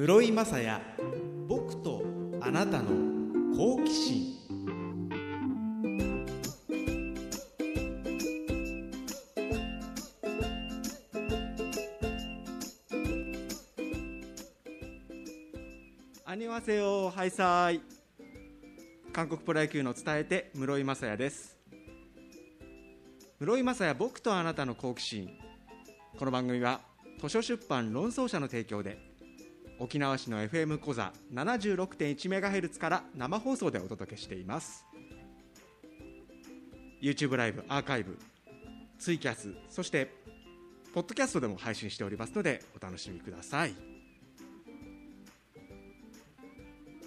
[0.00, 0.80] 室井雅也
[1.48, 2.04] 僕と
[2.40, 4.38] あなたの好奇心。
[16.24, 17.80] アニワセヨハイサイ。
[19.12, 21.58] 韓国プロ野球の伝えて室井雅也です。
[23.40, 25.28] 室井雅也僕とあなたの好奇心。
[26.16, 26.82] この番組は
[27.20, 29.07] 図書出版論争者の提供で
[29.80, 34.84] 沖縄市の FM 講座 76.1MHz から生放送でお届けしています。
[37.00, 38.18] YouTube ライブアーカイブ
[38.98, 40.12] ツイキャスそして
[40.92, 43.74] ポッドキャストでも配信しておりますのでお楽しみください。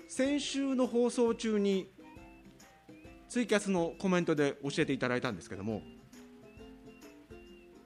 [0.08, 1.90] 先週の放送中に
[3.28, 5.82] ツイキャスのコメントで教えていただいたんですけども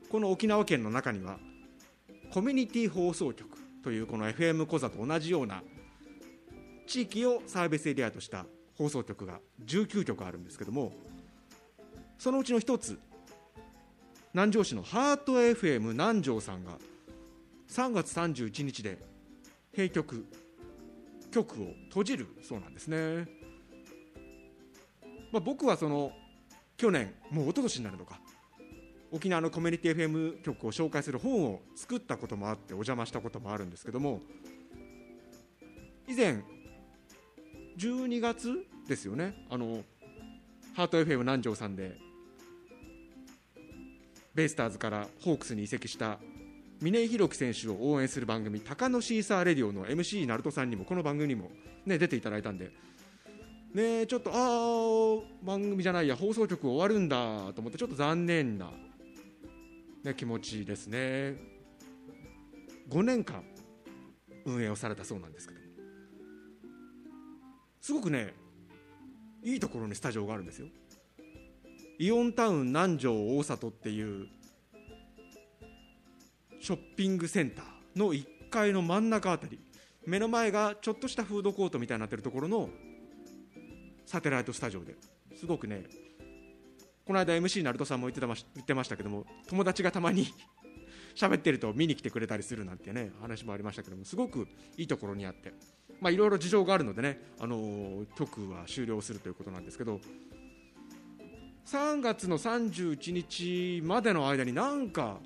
[0.10, 1.38] この沖縄県の中には
[2.32, 3.55] コミュニティ放送局
[3.86, 5.62] というこの FM 講座と同じような
[6.88, 8.48] 地域をサービスエリアとした
[8.80, 10.92] 放送局が19局あるんですけども
[12.18, 13.00] そのうちの一つ
[14.34, 16.80] 南城市のハート FM 南城さんが
[17.70, 18.98] 3月31日で
[19.72, 20.26] 閉局
[21.32, 23.28] 局を閉じるそうなんですね、
[25.32, 26.12] まあ、僕はその
[26.76, 28.20] 去年もう一昨年になるのか
[29.16, 34.20] 沖縄のコミュニティ FM 局を紹介する本を作ったこともあってお邪魔したこともあるんですけども
[36.10, 36.44] 以前
[37.78, 39.84] 12月ですよねあの
[40.76, 41.96] ハート FM 南條さんで
[44.34, 46.20] ベイスターズからホークスに移籍した
[46.82, 51.52] 峰井宏樹選手を応援する番組「高野シーサーレディオ」の MC ナルトさんにもこの番組にも、
[51.86, 52.74] ね、出ていただいたんで、
[53.74, 58.74] ね、ちょっとああ番組じゃないや放送局終わるんだと思ってちょっと残念な、
[60.06, 61.36] ね、気持ちですね。
[62.90, 63.44] 5年間
[64.46, 65.60] 運営をされたそうなんですけど。
[67.82, 68.34] すごくね
[69.44, 70.68] いいところにスタジオがあるんですよ。
[71.98, 74.28] イオンタウン南城大里っていう
[76.62, 77.66] ショッピングセンター
[78.00, 79.60] の1階の真ん中あたり。
[80.06, 82.70] 目の前がちょっとしたフードコートみたいになってるところの
[84.06, 84.96] サテライトスタジオで。
[85.36, 85.84] すごくね
[87.06, 90.28] この間 MC ナルトさんも言ってたま言ってましたけども友達がたまに
[91.16, 95.54] 喋ってると見に来てくれたりするなんてね話もありましたけどもすごくいいところにあって
[96.02, 100.02] まあいろいろ事情があるのでねあの局は終了するということなんですけど
[101.68, 105.20] 3月の31日までの間になんか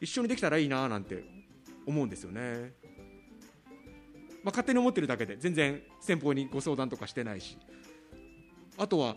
[0.00, 1.24] 一緒にできたらいいななんて
[1.86, 2.72] 思うんですよね、
[4.42, 7.58] まあ、勝手に思ってるだけで全然先方にご相談とかしてないし
[8.76, 9.16] あとは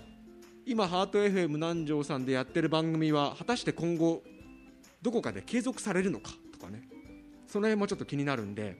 [0.70, 4.22] 今ハート FM 南條さんでやってる番組は果たして今後
[5.02, 6.90] どこかで継続されるのかとかね。
[7.48, 8.76] その辺もちょっと気になるんで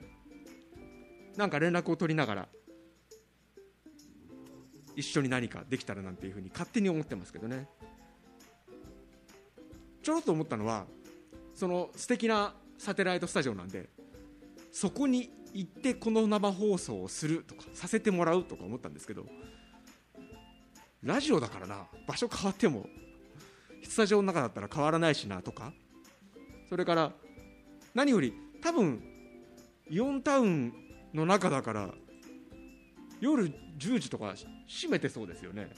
[1.38, 2.48] なんか連絡を取りながら
[4.94, 7.66] 一緒に何かできたらなんていうふうに勝手に思ってますけどね。
[10.02, 10.84] ちょろっと思ったのは
[11.54, 13.88] その素敵なサテライトスタジオなんで
[14.72, 19.24] そこに行ってこの生放送をするとかさせてもらうとか思ったんですけど
[21.02, 21.86] ラジオだからな。
[22.06, 22.86] 場所変わっても。
[23.82, 25.72] スタジオの中だったら変わらないしなとか。
[26.68, 27.12] それから
[27.94, 29.02] 何より多分
[29.88, 30.72] イオンタウン
[31.14, 31.90] の中だから
[33.20, 34.34] 夜10時とか
[34.66, 35.70] 閉めてそうですよね。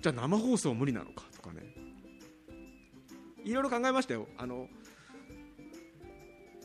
[0.00, 1.74] じゃあ生放送無理なのかとかね。
[3.44, 4.28] いろいろ考えましたよ。
[4.38, 4.68] あの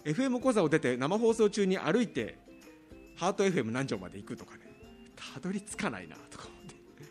[0.05, 2.37] FM 講座を出て生放送中に歩いて
[3.17, 4.61] ハート FM 何条まで行くとかね。
[5.33, 6.54] たどり着かないなとか。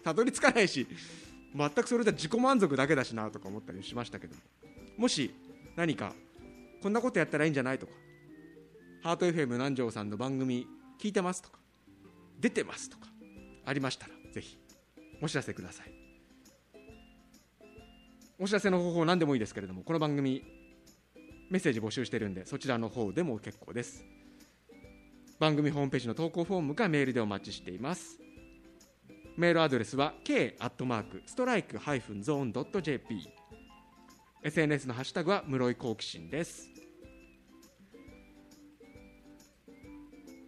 [0.02, 0.86] たどり着かないし
[1.54, 4.34] 全くそれで自己満足だけだしなとか思ったりしましたけど
[4.96, 5.08] も。
[5.08, 5.34] し
[5.76, 6.12] 何か
[6.82, 7.92] こんなことやったらいいんじゃないとか
[9.02, 10.66] ハート FM 南條さんの番組
[11.00, 11.58] 聞いてますとか
[12.40, 13.06] 出てますとか
[13.64, 14.58] ありましたらぜひ
[15.22, 15.92] お知らせください。
[18.38, 20.42] お知らせの方法何でもいいですけれどもこの番組
[21.50, 24.04] メッセージ募集してるんでそちらの方でも結構です。
[25.38, 28.23] 番組ホームページの投稿フォームかメールでお待ちしています。
[29.36, 33.28] メールアドレスは k アットマークストライクハイフンゾーンドット JP
[34.44, 36.68] SNS のハッシュタグは室井好奇心です。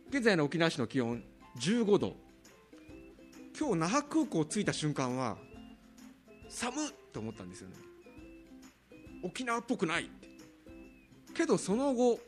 [0.09, 1.21] 現在の沖縄市の気温
[1.59, 2.15] 15度。
[3.59, 5.37] 今日那覇空港着いた瞬間は
[6.49, 7.75] 寒っと思ったんですよね。
[9.25, 10.29] 沖縄っぽくないって。
[11.35, 12.21] けどその後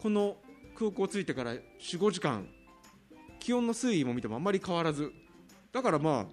[0.00, 0.36] この
[0.74, 2.48] 空港着いてから45時間
[3.38, 5.12] 気温の推移も見てもあんまり変わらず
[5.72, 6.26] だからまあ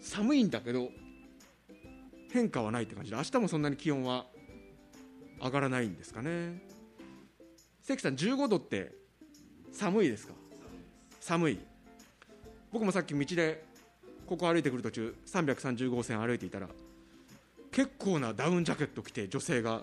[0.00, 0.90] 寒いんだけど
[2.30, 4.26] 変化はないって感じで明日もそんなに気温は
[5.42, 6.62] 上がらないんですかね。
[7.82, 8.92] 関さん15度って
[9.72, 10.34] 寒いですか？
[11.20, 11.58] 寒い。
[12.72, 13.64] 僕もさっき道で
[14.26, 16.68] ここ歩いてくる途中330号線歩いていたら
[17.70, 19.82] 結構なダウンジャケット着て女性が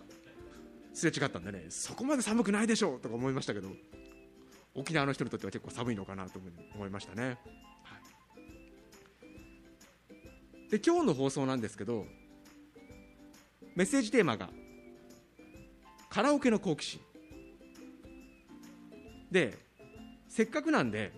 [0.94, 3.69] すれ違ったんでねそこまで寒くないでしょうとか思いましたけど。
[4.73, 6.39] 沖縄の人にとっては結構寒いのかなと
[6.75, 7.38] 思いましたね、
[7.83, 7.97] は
[10.68, 12.06] い、で今日の放送なんですけど
[13.75, 14.50] メッセージテーマが
[16.09, 17.00] カラオケの好奇心。
[19.31, 19.57] で
[20.27, 21.13] せっかくなんで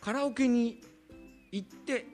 [0.00, 0.82] カラオケに
[1.50, 2.06] 行って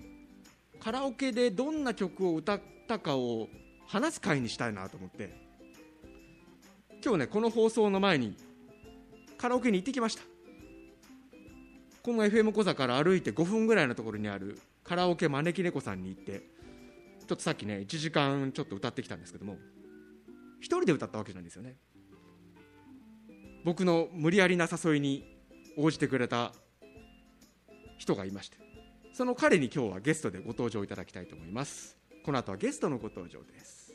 [0.79, 3.49] カラオケでどんな曲を歌ったかを
[3.89, 5.35] 話す会にしたいなと思って
[7.05, 8.37] 今日ねこの放送の前に
[9.39, 10.23] カラオケに行ってきました。
[12.03, 16.41] この FM 小座から歩いて5分ぐらいのところにあるカラオケ招き猫さんに行って
[17.21, 21.77] ちょっとさっきね1時間ちょっと歌ってきたんですけども1人で歌ったわけじゃないんですよね。
[23.65, 25.37] 僕の無理やりな誘いに
[25.77, 26.53] 応じてくれた
[27.99, 28.57] 人がいまして
[29.13, 31.97] その彼に今日はゲストでご登場いただきたいと思います。
[32.25, 33.93] この後はゲストのご登場です。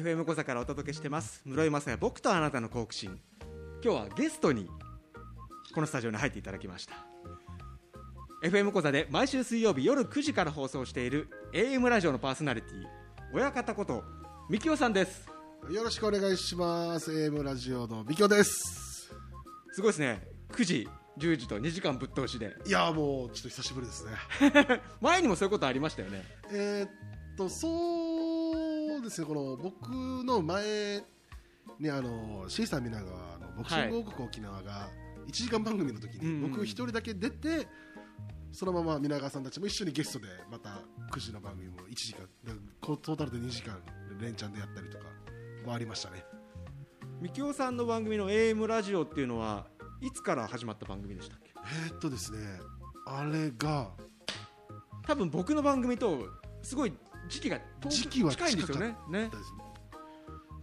[0.00, 1.42] FM 小座からお届けしてます。
[1.44, 3.20] 室井雅也僕とあなたの好奇心。
[3.84, 4.66] 今日はゲストに
[5.74, 6.94] このスタジオに入っていただきました。
[8.42, 12.84] FM 小座で毎週水曜日夜9時から放送している AM ラジオのパーソナリティ
[13.34, 14.02] 親方こと
[14.48, 15.28] みきおさんです。
[15.70, 17.12] よろしくお願いします。
[17.12, 19.12] AM ラジオのみきおです。
[19.72, 20.26] すごいですね。
[20.52, 20.88] 9時
[21.18, 22.56] 10時と2時間ぶっ通しで。
[22.66, 24.80] いやもうちょっと久しぶりですね。
[25.02, 26.24] 前にもそういうことありましたよね。
[26.50, 27.99] えー、っとそう
[29.10, 29.88] ですねこの僕
[30.24, 31.02] の前
[31.78, 34.88] にあのシーサー皆川のボクシング王国沖縄が
[35.26, 37.66] 1時間番組の時に僕一人だけ出て
[38.52, 40.70] そのまま皆川さんたちも一緒にゲストでまた
[41.12, 42.26] 9時の番組も1時間
[42.82, 43.80] トータルで2時間
[44.20, 45.04] 連チャンでやったりとか
[45.66, 46.24] もありましたね。
[47.20, 49.66] みきおさんの番組の AM ラジオっていうのは
[50.00, 51.52] いつから始まった番組でしたっけ？
[51.86, 52.38] えー、っとですね
[53.06, 53.90] あれが
[55.06, 56.26] 多分僕の番組と
[56.62, 56.92] すごい
[57.30, 58.96] 時期が時期は近いんですよね。
[59.08, 59.30] ね。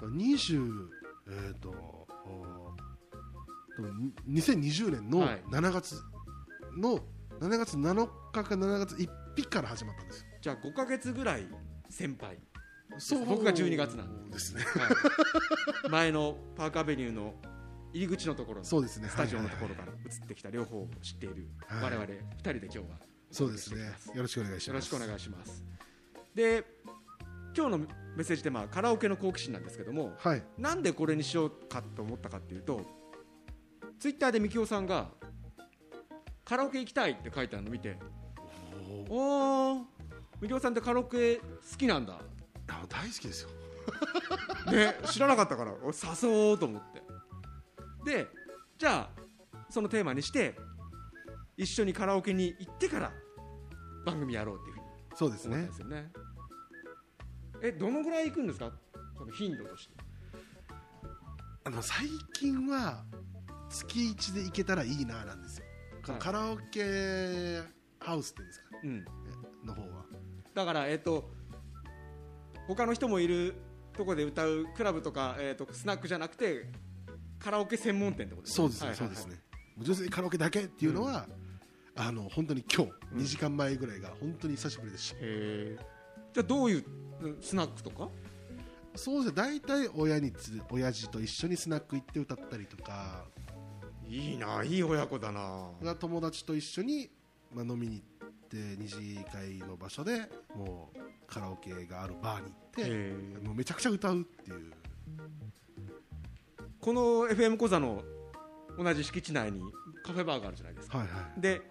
[0.01, 0.89] 20
[1.29, 2.07] えー、っと
[4.27, 6.01] 2020年の7月
[6.77, 7.01] の、はい。
[7.39, 11.47] 7月7日か7月1日から始まったんですじゃあ5か月ぐらい
[11.89, 12.37] 先輩。
[12.97, 13.25] そう。
[13.25, 14.39] 僕が12月なんで。
[14.39, 17.35] すね、はい、 前のパークアベニューの
[17.93, 19.09] 入り口のところそうですね。
[19.09, 22.85] スタジオのところから移ってきた両方を知っている我々2人で今日は
[23.31, 23.93] そうですね。
[24.13, 24.67] よろしくお願いします。
[24.67, 25.63] よろしくお願いします
[26.37, 26.63] で
[27.57, 27.85] 今日のメ
[28.19, 32.79] ッセージテーマはカラオケの好奇心なんですけども、はい、なんでこれにしようかと思ったかっていうと
[33.99, 35.07] ツイッターでみきおさんが
[36.45, 37.97] カラオケ行きたいって書いてあるの見て
[39.09, 39.85] おお
[40.39, 41.43] みきおさんってカラオケ好
[41.75, 42.19] きなんだ。
[42.87, 43.49] 大好きですよ。
[44.71, 47.01] ね知らなかったから誘おうと思って。
[48.05, 48.27] で
[48.77, 49.21] じゃあ
[49.71, 50.55] そのテーマにして
[51.57, 53.11] 一緒にカラオケに行ってから
[54.05, 54.87] 番組やろうっていうふうに
[55.17, 55.63] そうですね。
[55.63, 56.11] ですよね
[57.61, 58.71] えどのぐらい行くんですか？
[59.17, 59.95] その頻度として。
[61.65, 63.03] あの最近は
[63.69, 65.65] 月1で行けたらいいななんですよ。
[66.19, 67.61] カラオケ
[67.99, 69.05] ハウスっていうんですか、うん、
[69.65, 70.05] の方は。
[70.53, 71.29] だからえっ、ー、と
[72.67, 73.55] 他の人もいる
[73.97, 76.69] とこで歌うクラブとか、えーと、スナックじゃなくて
[77.39, 78.55] カラオケ専門店ってことですね。
[78.55, 79.41] そうですね、そうですね。
[79.79, 81.27] 純粋にカラオケだけっていうのは、
[81.95, 85.03] うん、あの本当に今日、うん、2時間前ぐらいが本当に久しぶりです。
[85.05, 85.15] し
[86.33, 86.85] じゃあどういう
[87.41, 88.09] スナックとか？
[88.95, 89.35] そうですね。
[89.35, 93.25] 大体親につ親父と一緒にスナック行って歌ったりとか。
[94.09, 95.69] いいないい親子だな。
[95.83, 97.09] が友達と一緒に、
[97.53, 104.71] まあ、飲みに行って二次会の場所でもうカラオケがあるバーに行ってもうめちゃくちゃ歌うっていう。
[106.79, 108.01] この FM 講座の
[108.77, 109.61] 同じ敷地内に
[110.05, 111.61] カフェバーがあるじゃないですか、はいはい、で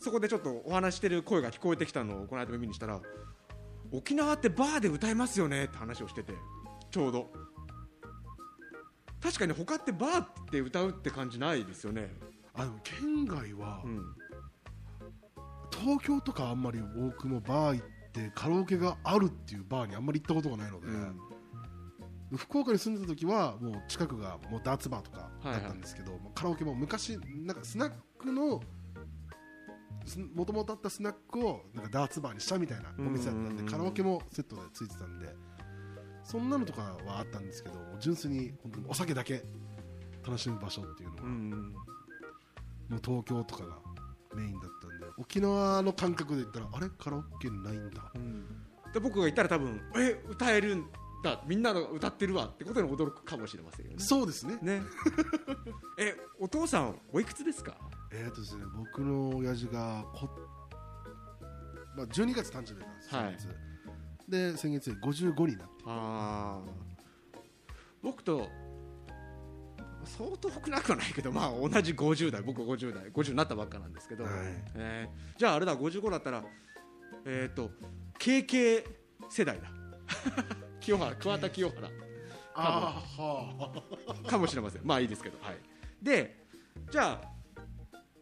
[0.00, 3.00] そこでちょっとお話してる声が聞こえてきたのをこの間耳にしたら
[3.92, 6.32] 沖縄ってバーで歌えますよねって話をしてて
[6.90, 7.30] ちょうど。
[9.20, 12.10] 確かに他ってバーって歌うって感じないですよね。
[12.54, 14.14] あの県外は、うん、
[15.70, 28.60] 東京とかあんまり僕もバー行ってカラオケがあるっていうバーにあんまり行ったことがないので、うん、福岡に住んでた時はもう近くがもうダーツバーとかだったんですけど、はいはい、カラオケも昔なんかスナックの
[30.34, 35.28] もともとあったスナックをなんかダーツバーにしたみたいなお店だったんでカラオケもセットでついてたんで
[36.22, 39.42] そんなのとかはあったんですけど純粋に本当にお酒だけ
[40.24, 41.50] 楽しむ場所っていうのは、うん。
[41.50, 43.78] もう東京とかが
[44.34, 48.10] メインだったんで沖縄の感覚で言ったらあれカラオケないんだ。
[48.14, 48.44] うん。
[48.92, 50.86] で僕が言ったら多分え歌えるん
[51.22, 51.42] だ。
[51.46, 53.96] みんなの歌ってるわってことに驚くかもしれませんよね。
[53.98, 54.58] そうですね。
[54.62, 54.82] ね。
[55.98, 57.76] えお父さんおいくつですか？
[58.12, 60.28] えーとですね僕の親父がこ、
[61.96, 63.36] まあ、12月誕生日なんですはい。
[63.38, 65.72] 先月、で先月で55になって。
[65.86, 66.70] ああ
[68.02, 68.48] 僕と
[70.04, 74.32] 相当少なくはないけどまあ同じ50代僕50代50になったばっかなんですけど、はい。
[74.76, 76.44] えーじゃああれだ55だったら
[77.24, 77.70] えっ、と
[78.18, 78.84] KK
[79.28, 79.68] 世代だ。
[80.80, 81.88] 清原桑田清原。
[82.54, 84.82] ああはかもしれません。
[84.84, 85.38] まあいいですけど。
[85.42, 85.56] はい。
[86.00, 86.46] で
[86.90, 87.35] じゃあ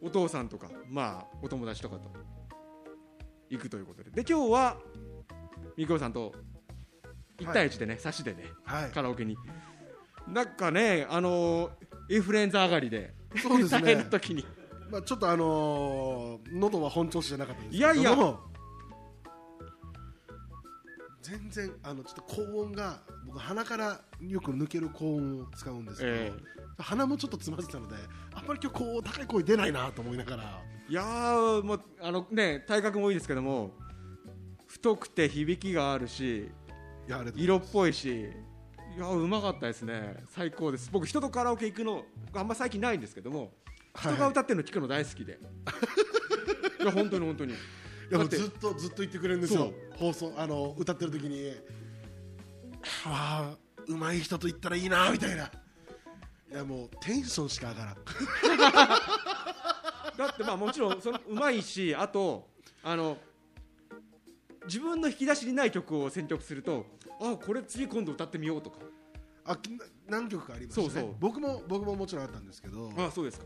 [0.01, 2.11] お父さんとかまあお友達とかと
[3.49, 4.11] 行くということで。
[4.11, 4.77] で今日は
[5.77, 6.33] みこさんと
[7.37, 8.91] 1対1でね、差しでねあはい。
[8.91, 9.37] カラオケに。
[10.27, 11.69] なんかねあの
[12.09, 13.81] インフルエンザ上がりでそうですね。
[13.81, 14.45] 歌える時に。
[14.89, 18.15] まあ、ちょっとあのー喉は本調子じゃなかったですけいやいや
[21.25, 26.33] 全然あのちょっと高音が僕鼻からよく抜ける高音を使うんですけど、え
[26.77, 27.95] 鼻もちょっと詰まってたので
[28.35, 30.61] あんまり今日こう高い声出ないなと思いながら。
[30.87, 33.71] いやーもうあのね体格もいいですけども
[34.67, 36.47] 太くて響きがあるし
[37.35, 38.29] 色っぽいし
[38.95, 40.17] いやうまかったですね。
[40.27, 40.89] 最高です。
[40.91, 42.03] 僕人とカラオケ行くの
[42.35, 43.51] あんま最近ないんですけども
[43.97, 45.39] 人が歌ってるの聞くの大好きで、
[46.81, 47.55] い、や本当に本当に
[48.09, 49.71] いやもうずっとずっと言ってくれるんですよ。
[49.97, 51.53] 放送あの歌ってる時に。
[53.05, 53.57] ああ
[53.87, 55.51] うまい人と言ったらいいなみたいな。
[56.51, 57.95] いやもうテンションしか上がらん。
[60.17, 62.47] だってまあもちろんそのうまいしあと
[62.83, 63.17] あの
[64.65, 66.85] 自分の引き出しにない曲を選曲すると
[67.19, 68.79] あこれ次今度歌ってみようとか。
[69.47, 69.57] あ
[70.07, 70.89] 何曲かありましたね。
[70.89, 71.15] そうそう。
[71.19, 72.91] 僕も僕ももちろんあったんですけど。
[72.97, 73.45] あそうですか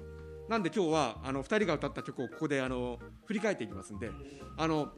[0.49, 4.09] なんで今日はあの2人が歌った曲をここであの振り返っていきますんで
[4.57, 4.89] あの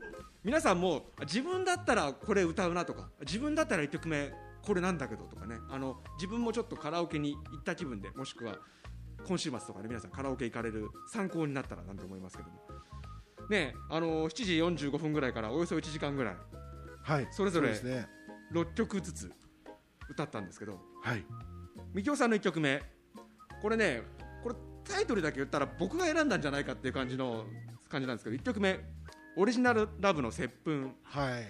[0.45, 4.31] 皆さんも自分だったらこれ歌うなとか自分だったら1曲目
[4.63, 8.55] これなんだけどとかねあの自分もちょっとカラオケに行った気分でもしくは
[9.27, 12.55] 今週末とかで皆さんカラオケ行かれる参考になったらなんて思いますけども。
[13.49, 14.45] ねあの7
[14.77, 16.35] 時45分ぐらいからおよそ1時間ぐらい
[17.03, 18.07] はいそれぞれうですね。
[18.53, 19.31] 6曲ずつ
[20.09, 20.79] 歌ったんですけど。
[21.03, 21.25] はい。
[21.93, 22.81] みきおさんの1曲目。
[23.61, 24.03] これね
[24.43, 27.45] これタイトルだけ言ったら僕が選んだんじゃないかっていう感じの
[27.89, 28.79] 感じなんですけど1曲目
[29.35, 30.95] 「オリジナルラブの接吻。
[31.03, 31.45] はい」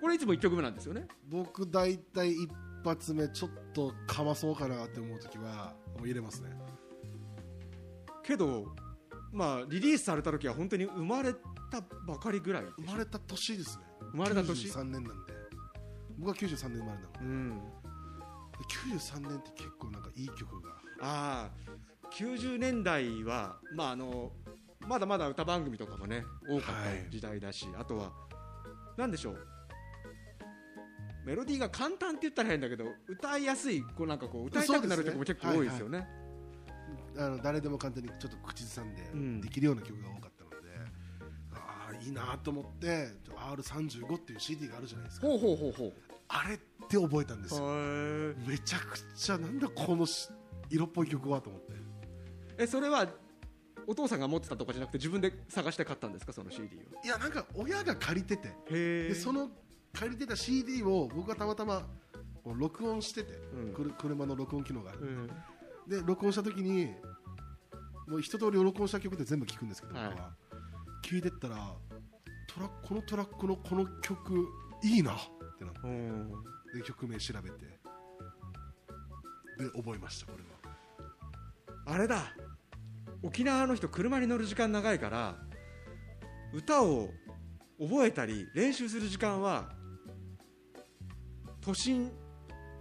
[0.00, 1.06] これいつも1曲目なんですよね。
[1.28, 2.50] 僕大体一
[2.84, 6.50] 発目ちょっとかまそうかなって思う時はもう入れますね。
[8.22, 8.74] けど
[9.32, 11.32] まあリリースされた時は本当に生まれ
[11.70, 13.84] たばかりぐらい生まれた年ですね。
[14.12, 15.34] 生まれた年？93年なんで。
[16.18, 17.58] 僕は93年生まれなのうん。
[17.58, 17.62] で
[18.98, 20.70] 93年って結構なんかいい曲が。
[21.00, 21.50] ああ
[22.14, 24.32] 90年代はまああの
[24.86, 28.12] まだまだ歌番組とかもね多かった時代だし、あとは
[28.96, 29.38] なんでしょう。
[31.26, 36.06] メロディーが簡単って言ったら変だけど歌いやすいこうなんかこう歌いたくなる曲も結構多いですよね。
[37.16, 39.40] あの誰でも簡単にちょっと口ずさんでうん。
[39.40, 40.56] できるような曲が多かったので、
[41.54, 45.26] ああいいなと思って R35 っていう CD があるじゃないですか。
[45.26, 45.92] ほうほうほうほう。
[46.28, 47.64] あれって覚えたんですよ。
[47.70, 50.28] へめちゃくちゃなんだこのし
[50.70, 51.83] 色っぽい曲はと思って
[52.58, 53.06] えそれは
[53.86, 57.04] お父さんが持ってたとかじゃなくて自分で探して買ったんですかその CD を？
[57.04, 58.48] いやなんか親が借りてて。
[58.70, 59.50] へでその
[59.92, 61.82] 借りてた CD を僕がたまたま
[62.44, 63.94] 録音してて、うん。
[63.98, 65.26] 車の録音機能がある、うん。
[65.88, 66.92] で録音した時に
[68.08, 70.08] もう一通り録音した曲って全部聴くんですけど、はい。
[70.10, 70.30] 僕は。
[71.02, 71.74] 聴いてったら
[72.48, 74.46] トラこのトラックのこの曲
[74.82, 75.16] いいなっ
[75.58, 75.80] てなって。
[75.84, 76.30] うん。
[76.74, 77.56] で曲名調べて。
[79.56, 80.53] で覚えましたこれは
[81.86, 82.34] あれだ。
[83.22, 85.36] 沖縄の人車に乗る時間長いから
[86.52, 87.08] 歌を
[87.80, 89.70] 覚えたり練習する時間は
[91.62, 92.12] 都心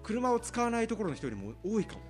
[0.04, 2.02] 車を使わないところの人よりも多いかも。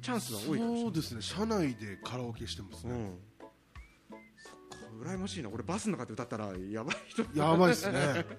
[0.00, 0.80] チャンスは多いかもしれない。
[0.82, 1.22] そうですね。
[1.22, 3.18] 車内でカラオケしてますね、うん。
[3.38, 5.50] そっか羨ましいな。
[5.50, 7.92] 俺バスの中で歌ったらやばい人やばいですね。
[7.92, 8.30] だか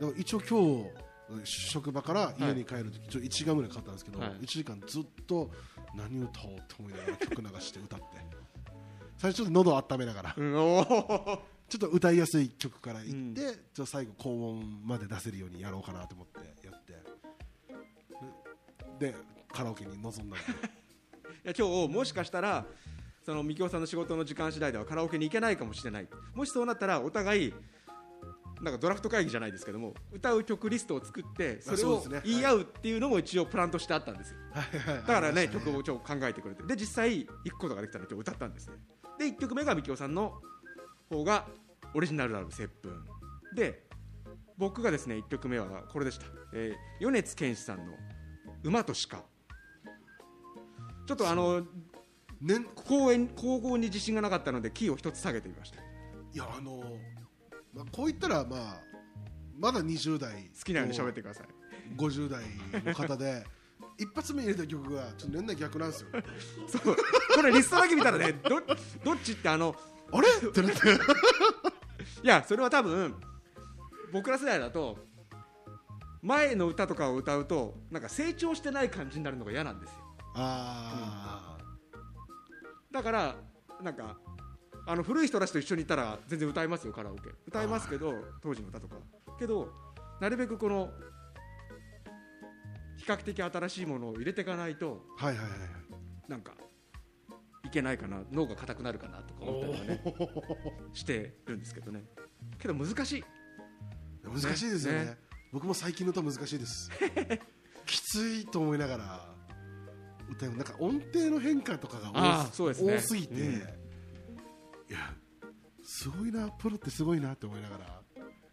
[0.00, 1.07] ら一応今日
[1.44, 4.30] 職場から家に帰るとき、ちょ1時間ぐらいかかったんですけど、はい。
[4.40, 5.50] 1時間ずっと
[5.94, 8.06] 何歌おうと思いながら曲流して歌って。
[9.18, 10.34] 最初ちょっと喉を温めながら。
[10.36, 13.34] うんちょっと歌いやすい曲からいって、うん。
[13.34, 16.92] ちょっと最後高音まで出せるようにやろうかなと思ってやって。
[18.98, 19.16] でで
[19.52, 20.36] カラオケに臨んだんで
[21.44, 22.66] いや今日もしかしたら
[23.24, 26.08] そのみきおさんの仕事の時間次第ではカラオケに行けないかもしれない。
[26.34, 27.54] もしそうなったらお互い
[28.60, 34.36] なんかドラフト会議じゃないですけども歌う曲リストを作ってそれを言い合うっていうのも一応プランとしてあったんですよ。
[34.84, 36.62] だからね曲をちょ考えてくれて。
[36.64, 38.74] で実際行くことができたので歌ったんですね。
[39.18, 40.40] で1曲目がみきおさんの
[41.10, 41.46] 方が
[41.94, 43.04] オリジナルアルバム「接吻」
[43.54, 43.86] で
[44.56, 47.94] 僕がですね1曲目はこれでした、えー米津玄師さんの
[48.64, 49.18] 「馬と鹿」
[51.06, 51.66] ちょっとあの
[52.40, 52.60] ね。
[52.74, 55.80] 公演高校に自信がなかったのでキーを一つ下げてみました。
[55.80, 55.82] い
[56.34, 56.82] やあの
[57.74, 58.80] まあこう言ったらまあ
[59.58, 61.46] まだ20代好きなように喋ってください。
[61.96, 62.42] 50代
[62.84, 63.44] の方で
[63.98, 66.08] 一発目に入れた曲がちょっと年代逆なんですよ。
[66.68, 66.96] そう。
[67.34, 68.60] これリストだけ見たらねど
[69.04, 69.74] どっちってあの
[70.12, 70.28] あれ？
[70.48, 70.78] ってなって。
[72.22, 73.14] いやそれは多分
[74.12, 74.98] 僕ら世代だと
[76.22, 79.96] 前の歌とかを歌うとなんか成長してない感じになるのが嫌なんですよ。
[80.34, 81.58] あ
[82.90, 83.36] だから
[83.82, 84.18] なんか
[84.90, 87.28] あの古い人たちと一緒にいたら全然歌いますよカラオケ。
[87.46, 88.96] 歌いますけど当時の歌とか。
[89.38, 89.68] けど
[90.18, 90.88] なるべくこの
[92.96, 95.58] 比較的新しいものを入れていかないとあはいはいはい。
[96.26, 96.52] なんか
[97.66, 100.02] いけないかな脳が硬くなるかなとか思ったりはね
[100.94, 102.04] してるんですけどね。
[102.58, 103.24] けど難しい。
[104.24, 105.04] 難しいですよね。
[105.04, 105.18] ね。
[105.52, 106.90] 僕も最近の歌難しいです。
[107.84, 109.34] きついと思いながら
[110.30, 112.96] 歌うなんか音程の変化とかがあ多すね。
[112.96, 113.87] 多すぎて、うん
[115.98, 118.00] すごいなプロってすごいなって思いながら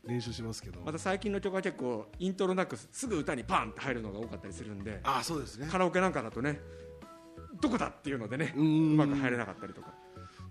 [0.03, 0.81] 練習しますけど。
[0.81, 5.67] また最近の曲は結構イントロなくすぐ歌にパンって入るのが多かったりするんでああそうですね。
[5.69, 6.59] カラオケなんかだとね
[7.61, 8.97] どこだっていうのでねううん。
[8.97, 9.93] まく入れなかったりとか。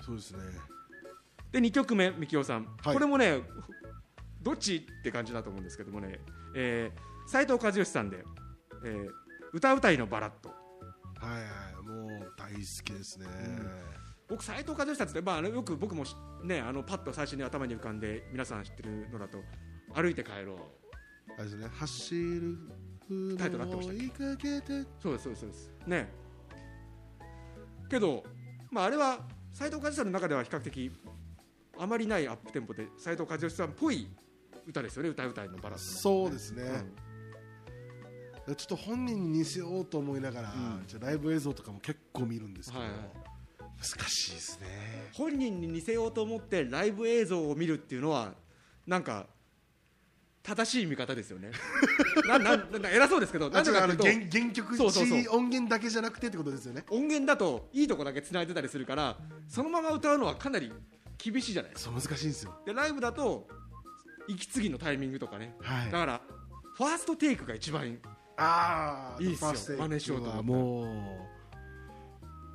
[0.07, 0.39] そうですね。
[1.51, 2.95] で2曲目みきおさん、はい。
[2.95, 3.43] これもね
[4.43, 6.21] どっちって感じだと思うんですけどもね、
[6.55, 8.25] えー、斉藤和義さんで、
[8.85, 9.11] えー
[9.53, 10.57] 歌うたいのバラッドは
[11.39, 11.87] いはい。
[11.87, 13.27] もう大好きですね、
[14.29, 19.39] 僕斉藤和義さんって、まあ、よく僕もしねあのパッと最初に頭に浮かんで皆さん知ってるのだと
[19.95, 20.57] 歩いて帰ろう。
[21.37, 21.69] あれですね。
[21.73, 22.59] 走る
[23.39, 23.77] タイトル合って。
[23.77, 25.73] ましたっけそうですそうですそうです。
[25.87, 26.13] ね。
[27.89, 28.25] けど、
[28.71, 29.19] まあ、あれは
[29.53, 30.91] 斉藤和義さんの中では比較的
[31.79, 34.09] あまりないアップテンポで斉藤和義さんっぽい
[34.67, 35.11] 歌ですよね。
[35.11, 36.63] 歌うたいのバラッドねそうですね、
[38.47, 38.55] うん。
[38.55, 40.85] ちょっと本人に似せようと思いながら、うん。
[40.87, 43.24] じゃあライブ映像とかも結構見るんですけど、はいはい
[43.79, 45.11] 難しいですね。
[45.13, 48.33] 本人に似せようと思ってライブ映像を見るっていうのは
[48.87, 49.27] なんか
[50.43, 51.51] 正しい見方ですよね。
[52.29, 55.19] ななな偉そうですけどあなんでかっていうと原原曲そうそうそう。
[55.19, 56.85] 一音源だけじゃなくてってことですよね。
[56.91, 60.73] 音源だといいとこだけ繋いでたりするからそのまま歌うのはかなり
[61.17, 61.73] 厳しいじゃない。
[61.73, 62.61] ですかそう難しいんですよ。
[62.67, 63.49] でライブだと
[64.29, 65.57] 息継ぎのタイミングとかね。
[65.61, 65.91] はい。
[65.91, 66.21] だから
[66.77, 67.99] ファーストテイクが一番
[68.37, 70.87] ああいいっすよ真似しようと思もう。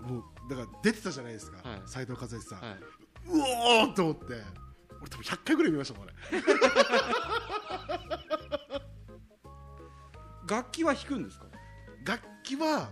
[0.03, 1.81] もうだから出てたじゃないですかはい。
[1.85, 2.79] 斎、藤和義さん、はい。
[3.27, 3.39] う
[3.83, 4.23] おーと思って。
[5.01, 6.13] 俺多分100回ぐらい見ましたもん俺
[10.47, 11.45] 楽器は弾くんですか？
[12.05, 12.89] 楽器は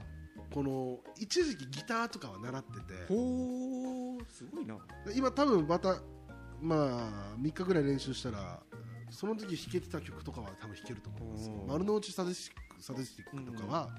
[0.53, 3.05] この一時期ギターとかは習ってて。
[3.07, 4.77] ほーすごいな。
[5.15, 5.97] 今多分また
[6.61, 6.75] ま
[7.33, 8.61] あ3日ぐらい練習したら
[9.09, 11.49] その時弾けてた曲とかは多分弾けると思います。
[11.67, 13.89] 丸の内サディスティックサディスティックとかは、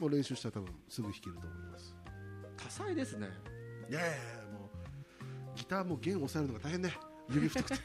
[0.00, 1.94] もう練習したら多分すぐ弾けると思います
[2.68, 3.28] 多彩ですね。
[3.88, 4.08] いやいや
[4.52, 6.92] もうギターも弦押さえるのが大変ね。
[7.30, 7.76] 指太くて。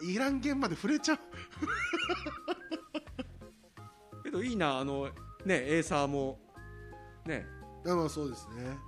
[0.00, 1.18] いらん弦まで触れちゃう。
[4.24, 5.10] けどいいなあの
[5.44, 6.40] ねエーサーも
[7.26, 7.46] ね。
[7.84, 8.78] まあそうですね。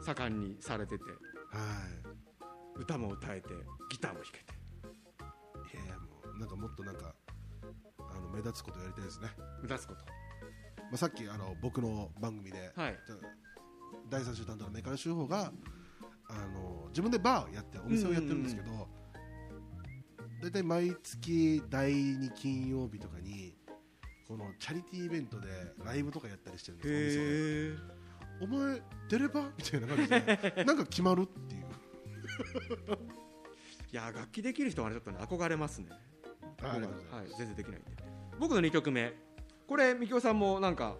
[0.00, 1.04] 盛んにされてて。
[1.04, 1.12] はい。
[2.80, 3.48] 歌も歌えて
[3.88, 4.58] ギターも弾けて。
[5.76, 7.14] いやいやもうなんかもっとなんか
[7.98, 9.28] あの目立つことやりたいですね、
[9.62, 10.04] 目立つこと。
[10.04, 12.98] まあ、さっきあの僕の番組で、はい
[14.10, 15.52] 第三週担当のメカル手法が
[16.28, 18.88] あの自分でバーをやってお店をやってるんですけど
[20.42, 23.54] 大体毎月第2金曜日とかに
[24.26, 25.48] このチャリティーイベントで
[25.84, 27.24] ライブとかやったりしてるんですよ
[28.42, 29.50] お店お前出れば？
[29.56, 31.64] みたいな感じで なんか決まるっていう。
[33.90, 35.88] いや楽器できる人はねちょっとね憧れますね。
[37.10, 37.90] はい、全然できないんで。
[38.38, 39.12] 僕の2曲目。
[39.66, 40.96] これみきおさんもなんか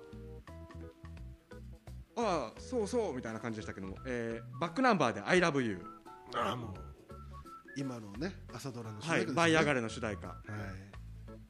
[2.18, 5.80] ああそうそうみたいな感じでしたけども、えーバックナンバーで「ILOVEYOU
[6.34, 6.74] ああもう
[7.76, 9.34] 今のね朝ドラの」主はい「題歌ですね。
[9.36, 10.28] 舞い上がれ」の主題歌。
[10.28, 10.38] はい。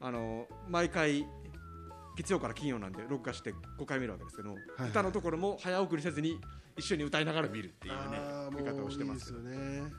[0.01, 1.25] あの毎回
[2.15, 4.89] 月曜から金曜なんで録画して5回見るわけですけども、はい。
[4.89, 6.39] 歌のところも早送りせずに
[6.77, 8.19] 一緒に歌いながら見るっていうね
[8.51, 9.33] 見方をしてます。
[9.33, 9.91] よね。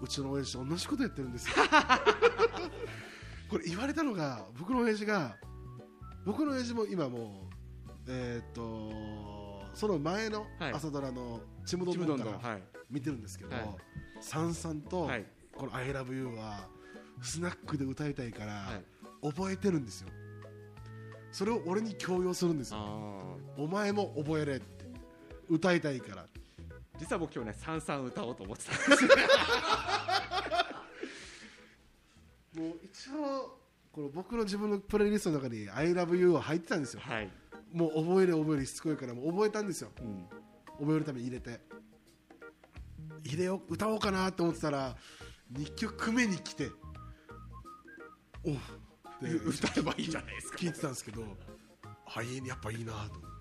[0.00, 1.54] うちの親父同じことやってるんですよ。
[3.48, 5.36] これ言われたのが僕の親父が
[6.24, 7.51] 僕の親父も今もう
[8.08, 10.72] えーっとその前のはい。
[10.72, 12.58] 朝ドラの「ちむどんどん」から
[12.90, 13.76] 見てるんですけどはい。
[14.20, 16.68] さんさんとはい、この「ILOVEYOU」は
[17.22, 18.84] スナックで歌いたいから、はい。
[19.32, 20.08] 覚えてるんですよ。
[21.30, 22.78] それを俺に強要するんですよ。
[22.78, 24.84] あお前も覚えれって。
[25.48, 26.24] 歌いたいから。
[26.26, 26.28] ー
[26.98, 29.04] 実は僕今日ね「さんさん」歌おうと思ってたんです。
[29.04, 29.10] よ
[32.62, 33.58] もう一応
[33.90, 37.00] この僕の自分のプレイリストの中に「ILOVEYOU」は入ってたんですよ。
[37.00, 37.30] はい、
[37.72, 39.90] もう覚えれ覚えれしつこいからもう覚えたんですよ。
[40.00, 40.26] うん、
[40.80, 41.60] 覚えるために入れて。
[43.24, 44.96] 入れよう歌おうかなと思ってたら
[45.52, 46.70] 2曲目に来て
[48.44, 48.54] おう。
[48.54, 48.56] っ
[49.20, 50.58] て歌えばいいじゃないですか。
[50.58, 51.22] 聞いてたんですけど
[52.14, 53.32] あいやっぱいいなと思って。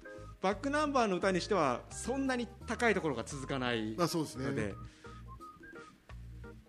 [0.41, 4.45] バックナンバーの歌にしてはそんなに高いところが続かないあそうですね。
[4.45, 4.75] ので、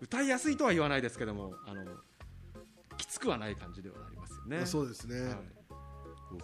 [0.01, 1.83] 歌いやすいとは言わないですけどもあの
[2.97, 4.59] きつくはない感じではありますよね。
[4.59, 5.33] あそうですね、はい。
[6.29, 6.39] そう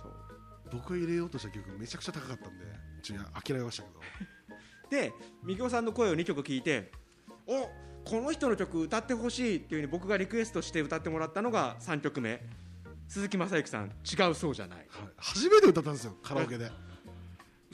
[0.72, 2.66] 僕が入れようとした曲めちゃくちゃ高かったんで
[3.02, 4.00] ちょっと諦めましたけど。
[4.90, 6.92] でみきおさんの声を2曲聞いて
[7.46, 7.70] お
[8.06, 12.44] この人の曲歌ってほしいっていうふうに僕がリクエストして歌ってもらったのが3曲目。
[13.08, 14.80] 鈴木雅之さん「違うそうじゃない。
[14.80, 14.88] はい。
[15.18, 16.72] 初めて歌ったんですよカラオケで」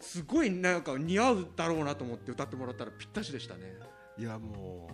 [0.01, 3.77] すごいなんか似合うだろうなと思って歌ってもらったらぴったしでしたね。
[4.17, 4.87] いやも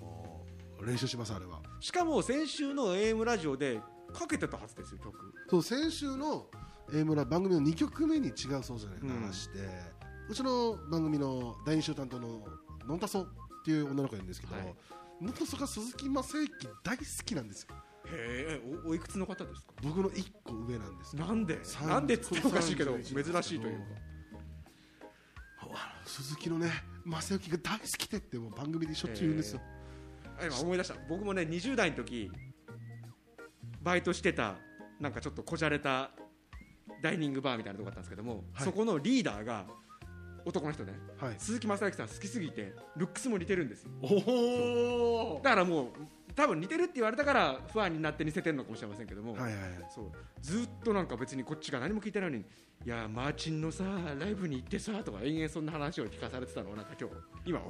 [0.00, 0.46] うも
[0.80, 1.62] う練習しますあれは。
[1.80, 3.80] しかも先週の AM ラジオで
[4.12, 5.32] かけてたはずですよ曲。
[5.48, 6.48] そう先週の
[6.92, 9.26] A 村番組の2曲目に違うそうじゃないうん。
[9.26, 9.58] 流して、
[10.28, 12.46] うちの番組の第2週担当の
[12.86, 13.26] のんたそっ
[13.64, 14.74] ていう女の子がいるんですけど、はい。
[15.20, 17.74] のんたそが鈴木雅之大好きなんですよ。
[18.08, 19.72] へえおおいくつの方ですか？
[19.82, 21.58] 僕の1個上なんですなんで？
[21.64, 23.84] 三なんでっつっておかしいけど31珍しいというか
[26.04, 26.70] 鈴木のね
[27.04, 29.60] 雅之が大好きでってもう番組でしょっちゅう言うんですよ、
[30.40, 30.94] あ今思い出した。
[31.08, 32.30] 僕もね20代の時
[33.82, 34.54] バイトしてた
[35.00, 36.12] なんかちょっとこじゃれた
[37.02, 38.64] ダイニングバーみたいなとこだったんですけども、はい。
[38.64, 39.66] そこのリーダーが
[40.44, 41.34] 男の人ねはい。
[41.38, 43.90] 鈴木雅之さん好きすぎてルックスも似てるんですよ。
[44.02, 45.86] おおだからもう
[46.34, 49.60] 多分似てるって言われたから不安になって似せてるのかもしれませんけども、はいはいはい。
[49.94, 50.12] そう。
[50.40, 52.44] ずっとなんか別にこっちが何も聞いてないのに
[52.84, 53.84] 「いやマーチンのさ
[54.18, 57.60] ライブに行ってさ」とか延々そんな話を聞かされてたのをなんか今日今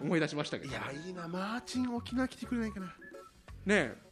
[0.00, 0.70] 思い出しましたけど。
[0.70, 2.86] いやいいなマーチン沖縄来てくれないかな。
[2.86, 2.94] ね
[3.66, 4.09] え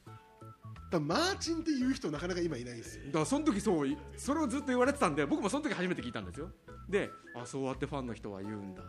[0.97, 3.05] らマーチンっていう人なかなか今いないんですよ。
[3.07, 6.51] だからその時そういそれをずっと言われてたんで僕もその時初めて聞いたんですよ。
[6.89, 8.83] であそうやってファンの人は言うんだ。
[8.83, 8.89] と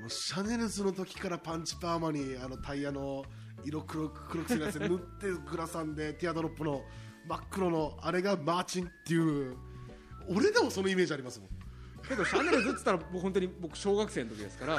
[0.00, 3.22] もうシャネルズの時からパンチパーマにあのタイヤの
[3.64, 6.82] 色黒く黒くするやつ塗ってグラサンで ティアドロップの
[7.28, 9.56] 真っ黒のあれがマーチンっていう。
[10.28, 11.48] 俺でもそのイメージありますもん。
[12.08, 14.78] けどシャネルズっつったらもう本当に僕小学生の時ですから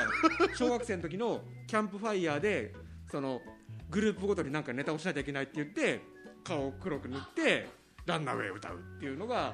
[0.56, 2.74] 小学生の時のキャンプファイヤーで
[3.10, 3.42] その
[3.92, 6.02] グループごとになんかネタをしなきゃいけないって言って
[6.44, 7.70] 顔を黒く塗って
[8.06, 9.54] ランナーウェイを歌うっていうのが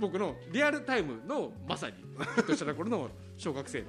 [0.00, 1.96] 僕のリアルタイムのまさに
[2.36, 3.86] ヒットした頃の小学生の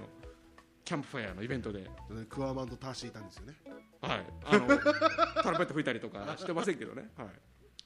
[0.84, 1.90] キャンプファイヤーのイベントで、
[2.28, 3.54] クワマンとターシーいたんですよね。
[4.02, 4.68] はい、あの
[5.42, 7.28] トランペット吹いたりとかしてませんけどね、はい、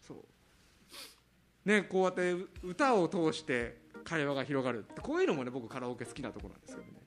[0.01, 1.69] そう。
[1.69, 6.93] ねこうやって歌を通して会話が広がるこういうのもね僕カラオケ好きなところなんですけどね。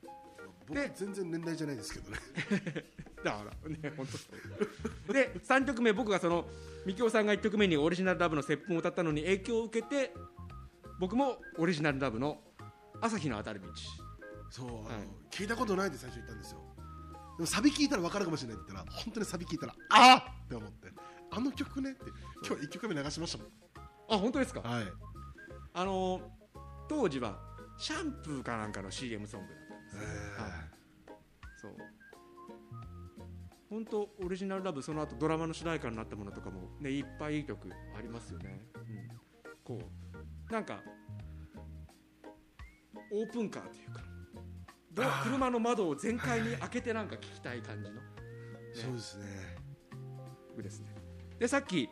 [0.73, 2.17] で全然年代じゃないですけどね。
[3.23, 4.07] だからね本
[5.07, 6.47] 当で3曲目僕がその
[6.85, 10.13] みきおさんが1曲目にオリジナルラブの「接吻」を歌ったのに影響を受けて
[10.99, 12.41] 僕もオリジナルラブの
[13.01, 13.67] 「朝日の当たる道。
[14.49, 15.07] そう、あのはい。
[15.29, 16.61] 聞いたことないって最初言ったんですよ。
[17.37, 20.91] でもサビ聞いたら分かるかもしれないって言ったら本当にサビ聞いたらああって思って
[21.31, 22.05] あの曲ねって
[22.45, 23.47] 今日1曲目流しましたもん」
[24.09, 24.61] あ本当ですか？
[24.61, 24.87] はい。
[25.73, 26.21] あの
[26.89, 27.39] 当時は
[27.77, 29.53] シャンプーかなんかの CM ソング
[29.93, 30.51] ですよえはい。
[31.61, 31.71] そう。
[33.69, 39.79] 本当オリジナルラブその後ドラマの主題歌になったものとかもねいっぱいいい曲ありますよね、うん、こ
[40.49, 40.53] う。
[40.53, 40.81] なんか
[43.11, 48.01] オープンカーというか車の窓を全開に開けてなんか聞きたい感じの。
[48.73, 49.61] そうですね。
[50.61, 50.93] 曲ですね。
[51.39, 51.89] でさっき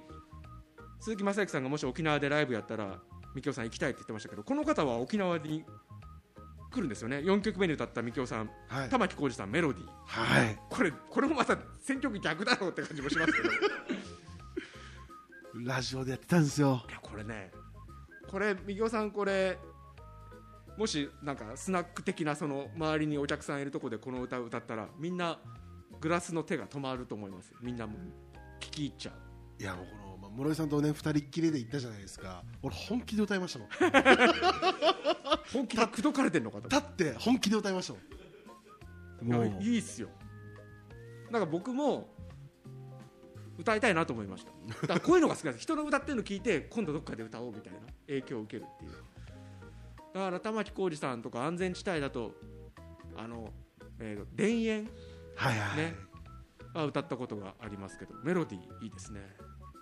[1.00, 3.00] 鈴木雅之さんがもし沖縄でライブやったら
[3.34, 5.66] みきおさん行きたいって言ってましたけどこの方は沖縄に
[6.72, 7.18] 来るんですよね。
[7.18, 8.90] 4曲目に歌ったみきおさんはい。
[8.90, 9.88] 玉置浩二さんメロディー。
[10.06, 10.60] はい。
[10.70, 13.50] これこれもまた選曲逆だろうって感じもしますけど。
[13.50, 13.52] い
[15.66, 16.86] ラジオでやってたんですよ。
[16.92, 17.52] やこれね
[18.28, 19.58] これみきおさんこれ
[20.78, 25.40] もしなんかスナック的なその周りにお客さんいるとこでこの歌を歌ったらみんな
[26.00, 27.54] グラスの手が止まると思います。
[27.62, 28.00] みんなもう
[28.60, 29.62] 聞き入っちゃう。
[29.62, 32.44] いやもうこの、まあ、室井さんとね二人っきりで行ったじゃないですか。
[32.62, 33.70] 俺本気で歌いましたもん。
[35.54, 39.46] 本気で口説かれてんのかと立って本気で歌いましたもん。
[39.46, 40.10] いやいいっすよ。
[41.32, 42.16] なんか僕も
[43.58, 44.52] 歌いたいなと思いました。
[44.82, 47.80] だからこういうのが好きなんです人の歌ってるの聞いて今度どっかで歌おうみたいな。
[48.08, 48.92] 影響を受けるっていう。
[50.14, 52.34] だから玉置浩二さんとか安全地帯だと
[53.16, 53.54] あの、
[54.00, 54.90] えーと田園
[55.36, 55.96] はいはい、ね
[56.74, 59.22] あ歌ったことがありますけどメロディーいいですね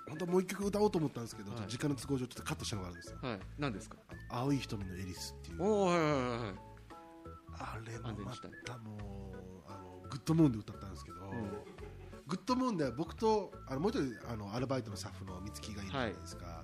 [0.08, 1.62] 本当はもう一曲歌おうと思ったんですけど、はい。
[1.68, 3.18] 時間の都合上ちょっとカットしたのがあるんですよ。
[3.22, 3.40] はい。
[3.58, 3.98] 何ですか
[4.30, 5.64] 「青い瞳のエリス」っていう。
[5.64, 6.68] おおはいはいはいはい。
[7.60, 9.32] あれもまたも
[9.68, 11.18] うあのグッドムーンで歌ったんですけど、
[12.28, 16.64] グッドムーンで僕とあのもう一人あのアルバイトのスタッフの美月がいるじゃないですか、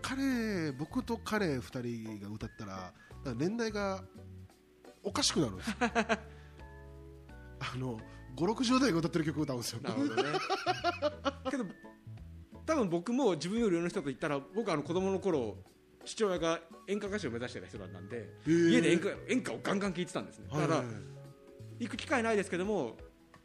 [0.00, 2.92] 彼僕と彼2人が歌ったら
[3.34, 4.04] 年代が
[5.02, 5.76] おかしくなるんですよ。
[7.74, 7.98] あの
[8.36, 9.80] 560代が歌ってる曲を歌うんですよ。
[9.82, 10.38] なるほどね。
[11.50, 11.64] けど
[12.66, 15.56] 多分僕も自分より上の人と言ったら僕あの子供の頃
[16.04, 20.46] 父親が演歌歌手を目指してた人だったんで家で演歌演歌をガンガン聴いてたんですね。
[20.52, 20.86] だから、はい
[21.82, 22.96] 行く機会ないですけども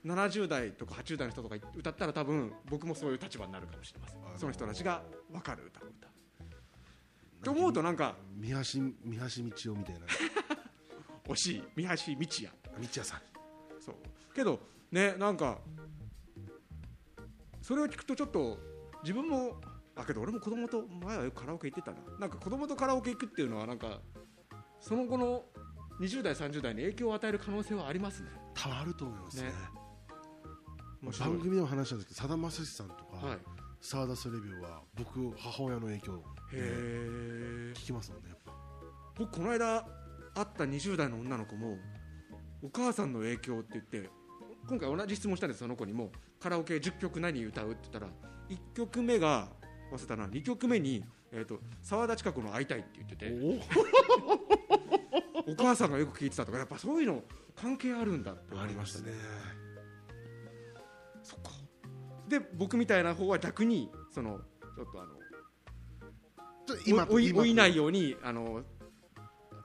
[0.05, 4.19] 70代とか80代の人とか歌ったら多分僕もそういう立場になるかもしれません。
[4.19, 4.39] あのー。
[4.39, 5.01] その人たちが
[5.31, 6.11] 分かる歌を歌う。
[7.43, 10.05] と思うとなんか三橋三橋道夫みたいな。
[11.33, 11.63] 惜しい。
[11.75, 13.21] 三橋道也道也さん。
[13.81, 13.95] そう。
[14.35, 14.59] けど
[14.91, 15.59] ねなんか
[17.61, 18.59] それを聞くとちょっと
[19.07, 19.55] 自分も
[19.95, 21.97] あけど俺も子供と前はよくカラオケ行ってたな。
[22.19, 24.01] なんか子供とカラオケ行くっていうのはなんか
[24.81, 25.45] その後の
[26.01, 28.29] 20代30代に影響を与える可能性はありますね。
[28.53, 29.43] 多分あると思いますね。
[29.43, 29.53] ね。
[31.17, 33.37] 番組でも話したんですけどさだまさしさんとか、はい。
[33.79, 36.19] スターダストレビューは僕母親の影響へ
[36.53, 38.51] え聞きますもんねやっぱ。
[39.17, 39.87] 僕この間
[40.35, 41.77] 会った20代の女の子も
[42.61, 44.09] お母さんの影響って言って
[44.67, 46.11] 今回同じ質問したんですその子にも。
[46.39, 48.07] カラオケ10曲何歌うって言ったら
[48.49, 49.47] 1曲目が
[49.91, 53.33] 忘れたな2曲目にえー、と沢田近くの会いたいって言ってて。
[55.49, 57.23] お母さんがよく聞いてたとかやっぱそういうの
[57.55, 58.53] 関係あるんだって。
[58.53, 59.13] 思いましたね。
[61.23, 61.51] そっか。
[62.27, 64.39] で僕みたいな方は逆にその
[64.75, 65.11] ちょっとあの
[66.85, 68.61] 今追い追いないよようにあの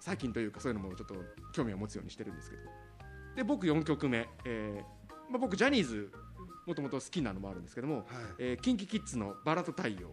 [0.01, 1.17] 最近というかそういうのもちょっと
[1.53, 2.63] 興味を持つようにしてるんですけど。
[3.37, 6.13] で僕4曲目、えーまあ、僕ジャニーズ
[6.67, 8.07] もともと好きなのもあるんですけども、はい。
[8.39, 9.95] えー、キンキキッズの「バラと太陽。
[9.97, 10.11] いやも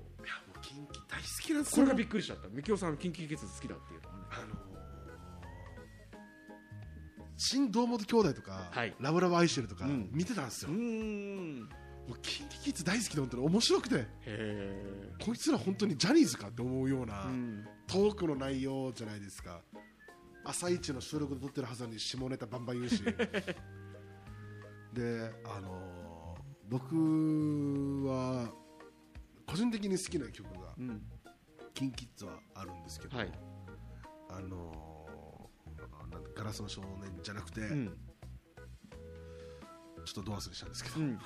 [0.56, 2.48] う近畿大好きなんですこれがよびっくりしちゃった。
[2.50, 4.10] みきおさんキンキキッズ好きだっていうの。
[4.10, 4.70] はねあのー
[7.42, 8.94] 新堂本兄弟とか、はい。
[9.00, 10.10] ラブラブ愛してるとか、うん。
[10.12, 10.82] 見てたんですよ、うーも
[11.62, 11.70] ん
[12.10, 14.08] うキンキキッズ大好きで本当に面白くて。
[14.26, 19.62] へこいつら本当にジャニーズかって思うような、え、うん、トークの内容じゃないですか。
[20.44, 23.02] 朝一の収録で撮ってるはずなのに下ネタバンバン言うし。
[24.94, 25.99] であのー
[26.70, 28.50] 僕は
[29.48, 31.02] 個人的に好きな曲がうん、
[31.74, 33.32] KinKiDs はあるんですけど、はい、
[34.30, 34.70] あの
[36.36, 37.98] ガラスの少年じゃなくて、うん。
[40.06, 41.20] ちょっとド忘れしたんですけど、うん、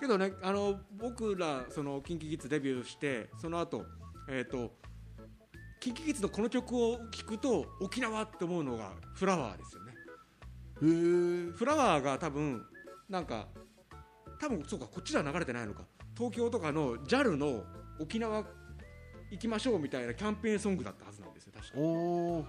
[0.00, 3.84] けどねあの僕らその KinKiKids デビューしてその後
[4.28, 4.72] えっ、と
[5.80, 9.92] KinKiKids のこの曲を聴くと沖縄って思うのがフラワーですよね。
[10.80, 12.64] フラワーが多分
[13.08, 13.48] なんか
[14.44, 15.82] 多分そうかこっちでは流れてないのか。
[16.16, 17.64] 東京とかの JAL の
[17.98, 18.44] 沖縄
[19.30, 22.46] 行きましょうみたいなキャンペーンソングだったはずなんですよ確か、おー。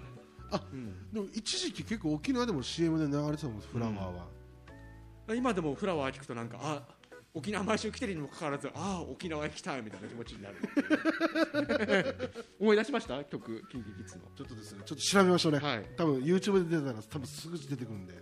[0.73, 1.11] うん。
[1.13, 4.27] でも一時期結構沖縄でも CM で流れてたもんフラワーは、
[5.35, 6.83] 今でもフラワー聞くとなんかあ
[7.33, 10.55] 沖縄毎週来てるにもかかわらずああ沖縄行きたいみたいな気持ちになる
[12.59, 13.23] 思い出しました？
[13.25, 14.31] 曲 KinKiKids の。
[14.37, 15.85] ちょっとですねちょっと調べましょうね、はい。
[15.97, 18.13] 多分 YouTube で出たら多分すぐ出てくるんで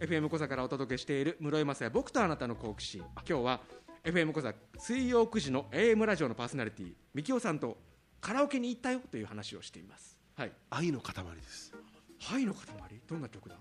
[0.00, 3.02] FM 小座からお届けしている室井雅也僕とあなたの好奇心。
[3.28, 3.60] 今日は
[4.04, 7.76] FM 小座水曜9時の AM ラジオのパーソナリティみきおさんと
[8.20, 10.16] カラオケに行ったよという話をしています。
[10.36, 10.52] はい。
[10.70, 11.74] 愛の塊です。
[12.20, 12.62] はいの塊？
[13.08, 13.56] どんな曲だ？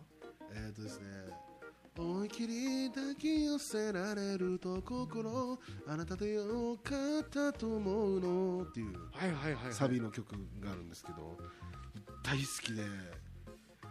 [0.52, 1.06] えっ、ー、とですね
[1.98, 11.36] 思い切り抱き寄せられると心あなたでよかったと思うのっていうはいはいはい、はい、サビの曲があるんですけど
[12.24, 12.84] 大好きで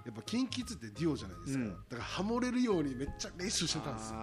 [0.07, 1.71] やっぱ KinKiDs ってデュオじゃないですか、うん。
[1.71, 4.17] だからハモれるようにめっちゃ練習してたんですよ。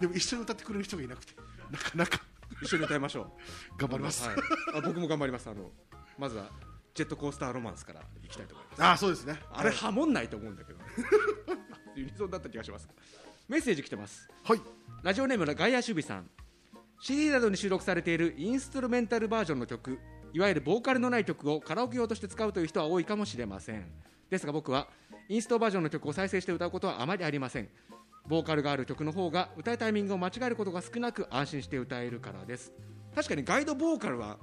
[0.00, 1.32] でも一緒に歌ってくれる人がいなくて
[1.70, 2.20] なかなか。
[2.60, 3.30] 一緒に歌いましょう。
[3.78, 4.36] 頑張ります、はい、
[4.74, 5.48] あ僕も頑張ります。
[5.48, 5.70] あの
[6.18, 6.50] まずは
[6.92, 8.82] ジェットコースターロマンスからいきたいと思います。
[8.82, 9.40] ああそうですね。
[9.52, 10.80] あれハモんないと思うんだけど。
[11.94, 12.88] ユニゾンだった気がします。
[13.48, 14.28] メッセージ来てます。
[14.42, 14.60] はい。
[15.04, 16.28] ラジオネームのガイア守備さん。
[17.00, 19.98] CD などに収録されているインストゥルメンタルバージョンの曲
[20.32, 23.86] いわゆるボーカルのない曲をカラオケ用として使うという人は多いかもしれません
[24.30, 24.88] ですが僕は
[25.28, 27.68] インストバージョンの曲を再生して歌うことはあまりありません。
[28.26, 32.72] ボーカルがある曲の方が歌うタイミングを間違えることが少なく安心して歌えるからです。
[33.14, 34.38] 確かにガイドボーカルは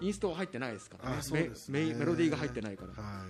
[0.00, 1.16] インストは入ってないですからね。
[1.16, 1.50] ね。
[1.68, 3.02] メメメロディーが入ってないから。
[3.02, 3.24] は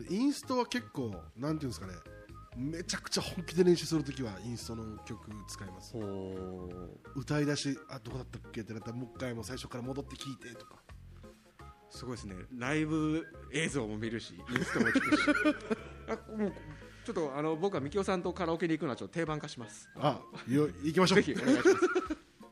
[0.00, 0.08] い。
[0.08, 1.94] でインストは結構なんていうんですかね。
[2.54, 5.94] めちゃくちゃ本気で練習するときはインストの曲使います。
[5.94, 6.68] ほ
[7.16, 8.60] 歌い出しあどこだったっけ？
[8.60, 10.74] ってなったらもう一回もう最初から戻って聴いてとか。
[10.74, 10.81] う
[11.92, 12.34] すごいですね。
[12.56, 15.22] ライブ映像も見るしインストも聞くし。
[16.08, 16.52] あもう
[17.04, 19.88] ちょっとあの僕はみきおさんとカラオケに行くのはちょっと定番化します。
[19.96, 21.22] あよ行きましょう。
[21.22, 21.76] ぜひお願いします。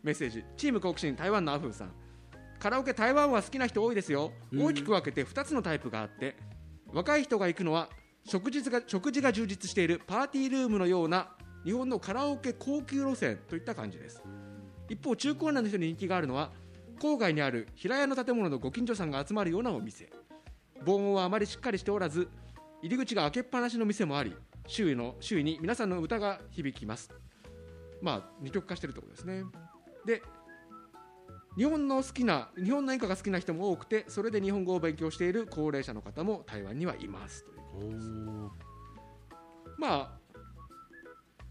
[0.02, 0.44] メッセージ。
[0.56, 1.92] チーム好奇心台湾のアフンさん。
[2.58, 4.32] カラオケ台湾は好きな人多いですよ。
[4.52, 4.62] うん。
[4.62, 6.36] 大きく分けて2つのタイプがあって
[6.92, 7.88] 若い人が行くのは
[8.26, 11.30] 食事が食事が充実しているパーティールームのような
[11.64, 14.22] 日本のカラオケ高級路線といった感じです。
[14.90, 16.50] 一方中高年の人に人気があるのは
[17.00, 20.10] 郊外にある平屋の建物のご近所さんが集まるようなお店。
[20.84, 22.28] 防音はあまりしっかりしておらず
[22.82, 24.34] 入り口が開けっぱなしの店もあり
[24.66, 27.10] 周囲の周囲に皆さんの歌が響きます。
[28.02, 29.44] まあ二極化してるところですね。
[30.04, 30.22] で
[31.56, 37.44] 日本の好きな日本の演歌が好きな人も多くてそれで日本語を勉強している高齢者の方も台湾にはいます。
[37.44, 37.96] という
[38.46, 38.50] おー。
[39.78, 40.10] まあ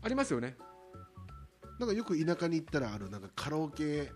[0.01, 0.55] ありますよね。
[1.79, 4.11] なんかよく田舎に行ったらあるなんかカラオケ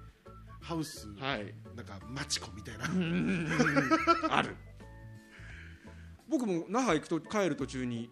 [0.64, 1.54] ハウス、はい。
[1.76, 2.86] なんかマチコみたいな、
[4.36, 4.56] ある。
[6.30, 8.10] 僕も那覇行くと帰る途中に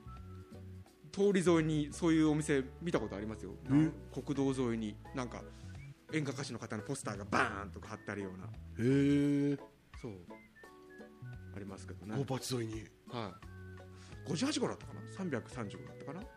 [1.14, 3.56] 通り沿いにそういうお店見たことありますよ。
[3.66, 3.92] え？
[4.22, 5.42] 国道沿いになんか
[6.12, 8.46] 演歌歌手の方のポスターがバーンとか貼ってあるような。
[8.46, 8.50] へ
[9.54, 9.58] え。
[10.02, 10.14] そう。
[11.56, 12.18] ありますけどね。
[12.18, 12.86] ゴーパチ沿いに。
[13.08, 13.34] は
[14.28, 16.20] い、58号だったかな？335だったかな？
[16.20, 16.28] で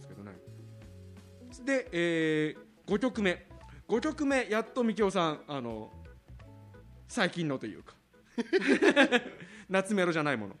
[0.00, 0.36] すけどね。
[1.64, 3.46] で、え5曲目
[3.88, 5.90] 5曲目やっとみきおさんあの
[7.08, 7.94] 最近のというか。
[9.68, 10.56] 夏メロじゃないもの。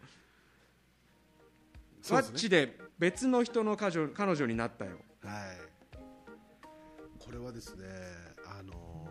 [2.10, 4.98] ワッチで別の人の彼女彼女になったよ。
[5.22, 5.58] はい。
[7.18, 7.86] これはですね
[8.46, 9.02] あのー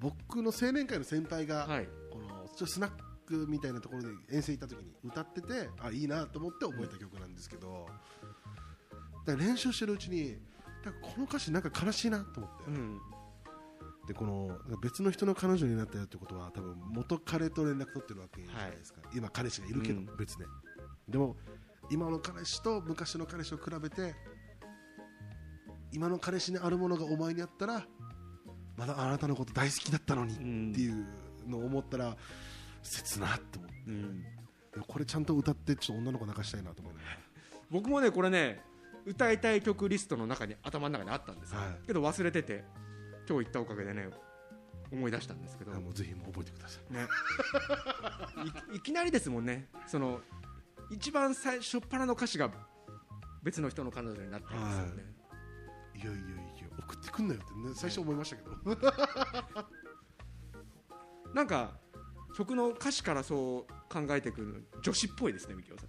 [0.00, 1.86] 僕の青年会の先輩が、はい。
[2.10, 2.90] このスナッ
[3.26, 7.86] クみたいなところで遠征行った時に歌っててあいいなと思って覚えた曲なんですけど、
[9.26, 10.38] 練習してるうちに
[11.02, 13.00] この歌詞なんか悲しいなと思って、うん
[14.10, 20.08] でこの別の人の彼女になったよってことは多分元彼と連絡取ってるわけじゃないですか、今彼氏がいるけど、うん。
[20.18, 20.46] 別で。
[21.08, 21.36] でも
[21.92, 24.16] 今の彼氏と昔の彼氏を比べて
[25.92, 27.86] 今の彼氏にあるものがお前にあったら
[28.76, 30.72] まだあなたのこと大好きだったのにうん。
[30.72, 31.06] っていう
[31.46, 32.16] のを思ったら
[32.82, 33.74] 切なって思って。
[33.86, 34.24] うん。
[34.88, 37.06] これちゃんと歌ってちょっと女の子泣かしたいなと思いなが
[37.70, 38.60] 僕もねこれね
[39.06, 41.86] 歌いたい曲リストの中に頭の中にあったんですよ、はい。
[41.86, 42.64] けど忘れてて
[43.30, 44.08] 今日行ったおかげでね
[44.90, 45.70] 思い出したんですけど。
[45.70, 46.92] ら、もうぜひもう覚えてください。
[46.92, 47.06] ね、
[48.72, 49.68] いいきなりですもんね。
[49.86, 50.20] その
[50.90, 52.50] 一番最初っ端の歌詞が
[53.44, 54.92] 別の人の彼女になってるんですよね、
[55.94, 55.98] い。
[56.00, 56.18] やいやいや
[56.80, 58.50] 送ってくんなよって、ね、最初思いましたけど、
[61.32, 61.78] なんか
[62.36, 65.88] 曲の歌詞からそう考えてくる女子っぽいですねみきおさん。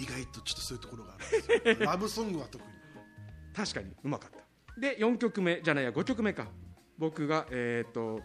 [0.00, 1.86] 意外とちょっとそういうところがあるんですよ。
[1.90, 2.70] ラブソングは特に。
[3.52, 6.46] 確かにうまかったで4曲目じゃないや5曲目か。
[6.98, 8.20] 僕がえっ、と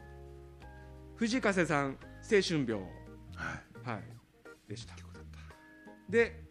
[1.15, 1.97] 藤風さん
[2.31, 2.75] 「青春病」
[3.35, 3.89] はい。
[3.89, 4.03] はい。
[4.69, 4.95] でした。
[6.09, 6.43] で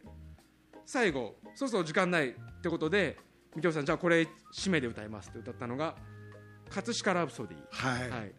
[0.85, 3.17] 最後そうそう時間ないってことで
[3.55, 5.97] みきおさんじゃあこれ締めで歌いますって歌ったのが
[6.69, 8.35] 「葛飾ラブソディ」はい、はい、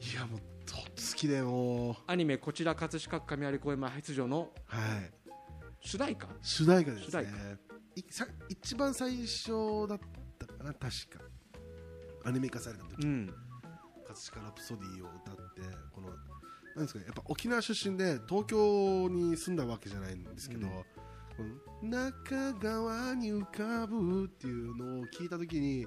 [0.00, 0.82] い、やもうと好
[1.14, 1.96] きでもう。
[2.06, 5.12] アニメ「こちら葛飾区上有公園前出場」のはい。
[5.80, 6.28] 主題歌？
[6.42, 7.58] 主題歌ですね。
[7.94, 9.98] いさ一番最初だっ
[10.38, 11.24] たかな確か。
[12.24, 13.34] アニメ化された時、うん。
[14.06, 15.60] 葛飾ラプソディを歌って
[15.92, 20.72] このなんですかねやっぱ沖縄出身で東京に住んだわけじゃないんですけど、うん。
[20.72, 25.86] この中川に浮かぶっていうのを聞いた時に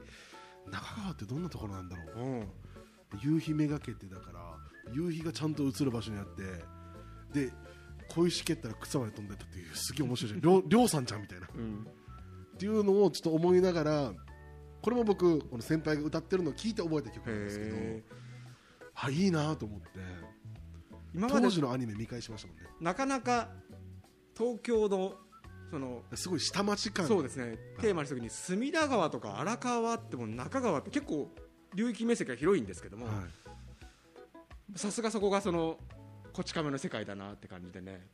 [0.69, 2.25] 中川ってどんなところなんだろう。
[2.25, 2.47] うん。
[3.21, 4.39] 夕日めがけてだから
[4.93, 7.51] 夕日がちゃんと映る場所にあってで
[8.07, 10.63] 小石蹴ったら草まで飛んでったっていうすげえ面白いじゃん。
[10.67, 11.47] りょうさんちゃんみたいな。
[11.53, 11.85] うん。
[12.53, 14.13] っていうのをちょっと思いながら
[14.81, 18.03] これも僕この先輩が歌ってるのを聞いて覚えた曲なんですけどへ
[18.95, 19.87] あいいなと思って
[21.13, 22.63] 今まで当時のアニメ見返しましたもんね。
[22.79, 23.49] なかなか
[24.37, 25.13] 東京の
[25.69, 27.07] そのすごい下町感。
[27.07, 27.57] そうですね。
[27.79, 31.29] テーマにした時に隅田川とか荒川っても中川って結構
[31.75, 33.11] 領域面積が広いんですけどもは
[34.73, 34.79] い。
[34.79, 35.77] さすがそこがその
[36.33, 38.07] こち亀の世界だなって感じでね。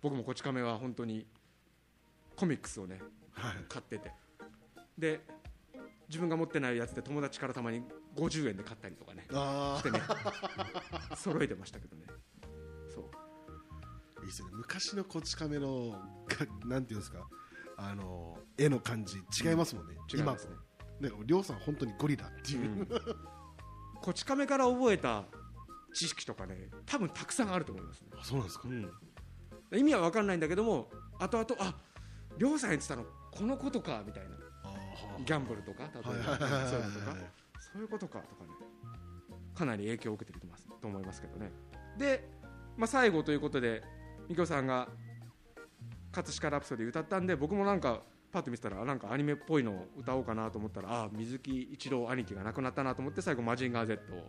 [0.00, 1.26] 僕もこち亀は本当に
[2.36, 3.00] コミックスをね
[3.32, 3.54] はい。
[3.68, 4.10] 買ってて。
[4.98, 5.20] で
[6.12, 7.80] 自分が持ってないやつで友達からたまに
[8.16, 9.26] 50円で買ったりとかね。
[9.32, 9.98] あしてね。
[11.16, 12.02] 揃えてましたけどね。
[12.94, 13.04] そう。
[14.18, 14.48] あいいですね。
[14.52, 15.92] 昔のこち亀の
[16.28, 17.26] がなんていうんですか。
[17.78, 20.52] あの絵の感じ違いますもんね、違いますね。
[21.00, 22.88] 今ねりょうさん本当にゴリラっていう、うん。
[24.02, 25.24] こち亀から覚えた
[25.94, 28.90] 知識とかね多分たくさんあると思いますね、あそうなんですか、うん、
[29.78, 30.88] 意味は分かんないんだけども
[31.18, 31.74] 後々あ
[32.38, 34.30] 亮さん言ってたのこのことかみたいな
[35.24, 37.16] ギャンブルとか例えばそういうことか。
[37.72, 38.50] そういうことかとかね。
[39.54, 41.52] かなり影響を受けてると思いますと思いますけどね。
[41.98, 42.28] で、
[42.76, 43.82] まあ、最後ということで
[44.28, 44.88] みきょさんが
[46.10, 54.26] 葛飾ラプソディ歌ったんで僕もなんかパッと見てたらなんかアニメっぽいのを歌おうかなと思ったらああ水木一郎兄貴が亡くなったなと思って最後「マジンガー Z」を歌っ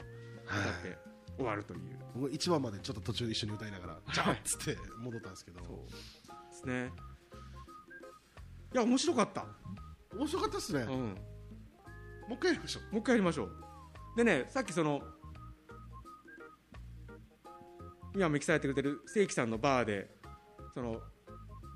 [0.83, 0.97] て
[1.37, 1.79] 終わるという、
[2.15, 5.63] 僕1話までちょっと途中で一緒に歌いながら「じゃあ!」っつって戻ったんですけど。
[5.63, 6.91] そうですね。
[8.73, 9.45] いや面白かった、
[10.17, 11.13] 面白かったですね、うん、もも
[12.31, 12.95] う一回やりましょう。
[12.95, 13.51] う一回やりましょう。
[14.15, 15.01] でねさっきその
[18.15, 20.09] 今ミキサーやってくれてる正規さんのバーで
[20.73, 21.01] その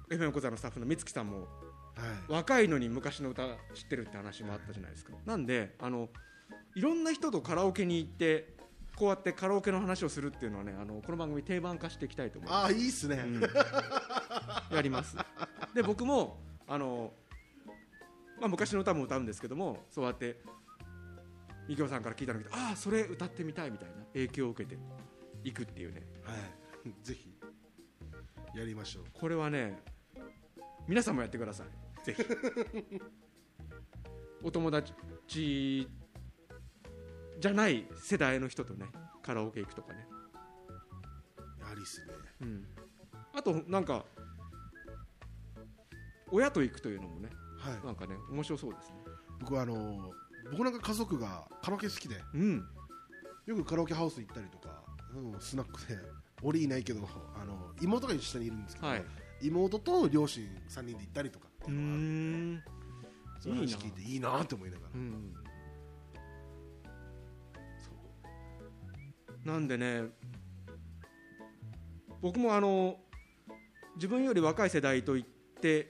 [0.10, 2.32] FM 小座のスタッフの美月さんもはい。
[2.32, 5.14] 若いのに昔の歌知ってるって話もあったじゃないですか。
[5.26, 6.10] なんであの
[6.76, 8.56] いろんな人とカラオケに行って
[8.96, 12.64] こうやってカラオケの話をするっていうのはねあのこの番組定番化していきたいと思います。
[12.64, 13.42] ああいいっすね、うん。
[14.76, 15.18] やります。
[15.74, 17.14] で僕もあの、
[18.40, 20.40] まあ、昔の歌も歌うんですけどもそうやって
[21.68, 24.78] みきおさんから聞いたのをああそれ歌ってみたいみたいな影響を受けて
[25.44, 26.02] いくっていうね。
[26.24, 26.38] はい、
[27.04, 27.34] ぜひ
[28.56, 29.04] やりましょう。
[29.14, 29.84] これはね
[30.88, 32.06] 皆さんもやってください。
[32.06, 32.24] ぜひ。
[34.44, 34.94] お友達
[35.28, 38.86] じゃない世代の人とね
[39.22, 40.08] カラオケ行くとかね、
[41.70, 42.14] ありっすね。
[42.42, 42.66] うん、
[43.34, 44.06] あとなんか
[46.32, 47.30] 親と行くというのもね
[47.70, 47.86] はい。
[47.86, 48.96] なんかね面白そうですね。
[49.40, 50.12] 僕はあの
[50.52, 52.64] 僕なんか家族がカラオケ好きでうん。
[53.46, 54.84] よくカラオケハウス行ったりとか、
[55.16, 55.98] うん、スナックで
[56.44, 57.02] 俺いないけど
[57.36, 59.04] あの妹が下にいるんですけど、はい。
[59.42, 62.64] 妹と両親3人で行ったりとかってういうのがあるん
[63.40, 64.42] その話聞いていいな。
[64.42, 64.92] って思いながら。
[64.94, 65.34] うん。
[69.46, 70.04] なんでね
[72.22, 72.98] 僕もあの
[73.96, 75.90] 自分より若い世代と言って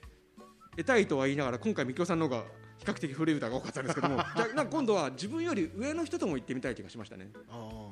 [0.78, 2.44] 得たいとは言いながら今回みきおさんの方が
[2.78, 7.30] 比較的古い歌が多かったんですけども じゃあなんか今度は自分より上の人とも行ってみたい気がしましたね。
[7.50, 7.90] あ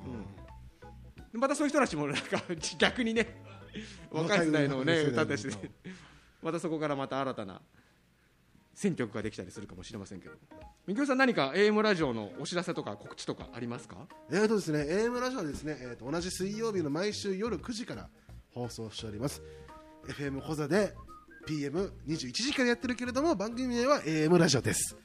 [1.32, 2.42] でまたそういう人たちもなんか
[2.78, 3.42] 逆にね
[4.10, 5.70] 若い世代のね歌ったりして
[6.42, 7.60] またそこからまた新たな
[8.72, 10.34] 選曲ができたりするかもしれませんけど
[10.86, 14.06] みきおさん何か AM ラジオのお知らせとか告知とかありますか？
[14.30, 18.08] えーとですね AM ラジオはですね、えー、と同じ水曜日の毎週夜9時から
[18.52, 19.42] 放送しております。
[20.06, 20.94] FM 小座で
[21.46, 24.96] PM21 時からやってるけれども番組名は AM ラジオです。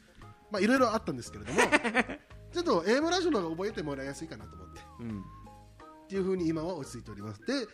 [0.52, 1.60] まあいろいろあったんですけれども
[2.52, 4.82] ちょっと AM ラジオの方が覚えてもらいやすいかなと思って。
[5.00, 5.22] うん。
[5.22, 5.24] っ
[6.08, 7.42] ていうふうに今は落ち着いております。
[7.46, 7.68] で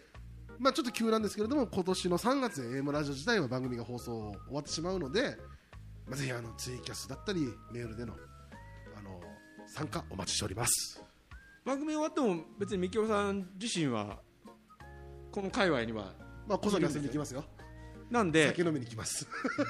[0.59, 5.37] まあちょっと急なんですけれども今年の3月で AM ラジオ自体は番組が放送終わってしまうので、
[6.07, 7.41] まあ、ぜひあのツイキャスだったり
[7.71, 8.15] メールでの
[8.97, 9.21] あの
[9.67, 11.01] 参加お待ちしております。
[11.63, 14.19] 番組終わっても別にみきおさん自身は
[15.31, 16.13] この界隈には
[16.47, 17.43] まあ小座に遊びに行きますよ
[18.09, 19.27] なんで酒飲みに行きます。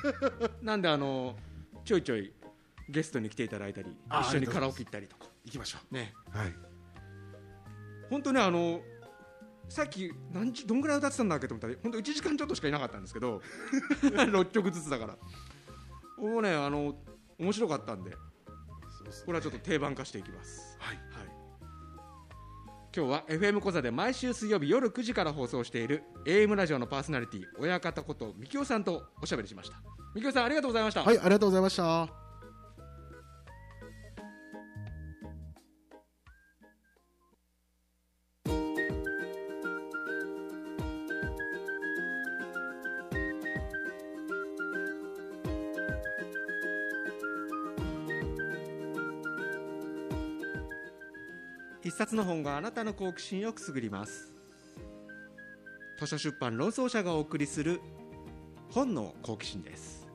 [0.61, 1.37] なんであの
[1.83, 2.33] ちょいちょい
[2.89, 5.27] ゲストに来ていただいたりあ一緒にカラオケ行ったりとか。
[5.45, 6.13] 行きましょね。
[6.33, 6.53] うはい。
[8.09, 8.81] 本当ねあの
[9.69, 13.41] さっき何時どんぐらい歌ってたんだっけと思ったら本当1時間ちょっとしかいなかったんですけど
[14.01, 15.17] 6曲ずつだから。
[16.17, 16.95] もうねあの
[17.37, 18.11] 面白かったんで
[19.25, 21.06] これはちょっと定番化していきます、はいはい、
[22.97, 29.75] 今日は FM 小座で毎週水曜日夜9時から放送している AM ラジオのパーソナリティ親方ことみきおさんとおしゃべりしました。
[30.15, 32.26] みきおさんありがとうございました、はいありがとうございました。
[51.97, 54.31] 冊の本があなたの好奇心をくすぐります。
[55.99, 57.81] 図書出版論争者がお送りする
[58.69, 60.07] 本の好奇心です。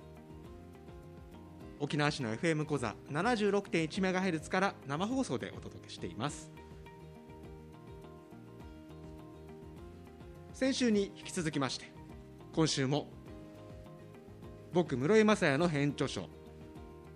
[1.81, 6.53] 沖縄市の FM 講座 76.1MHz から生放送でお届けしています。
[10.53, 11.93] 先週に引き続きまして
[12.55, 13.09] 今週も
[14.73, 16.29] 僕室井雅也の編著書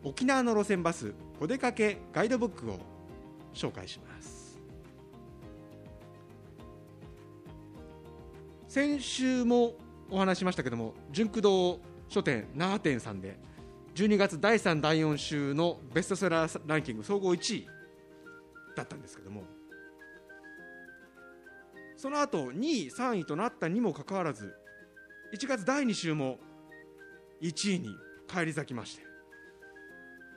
[0.02, 2.80] 沖縄の路線バスお出かけガイドブックを
[3.54, 4.35] 紹介します。
[8.76, 9.72] 先週も
[10.10, 13.38] お話しましたけども純駆動書店那覇店さんで
[13.94, 17.66] 12月第3第4週のベストセラーランキング総合1位
[18.76, 19.44] だったんですけども
[21.96, 24.54] その後2位3位となったにもかかわらず
[25.34, 26.36] 1月第2週も
[27.40, 27.88] 1位に
[28.28, 29.04] 返り咲きまして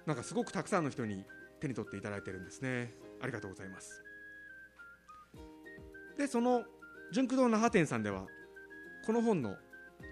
[0.06, 1.26] なんかすごくたくさんの人に
[1.60, 2.94] 手に取っていただいてるんですね。
[3.22, 4.02] ありがとうございます。
[6.18, 6.64] でその
[7.12, 8.26] 純駆動那覇店さんでは
[9.06, 9.56] この本の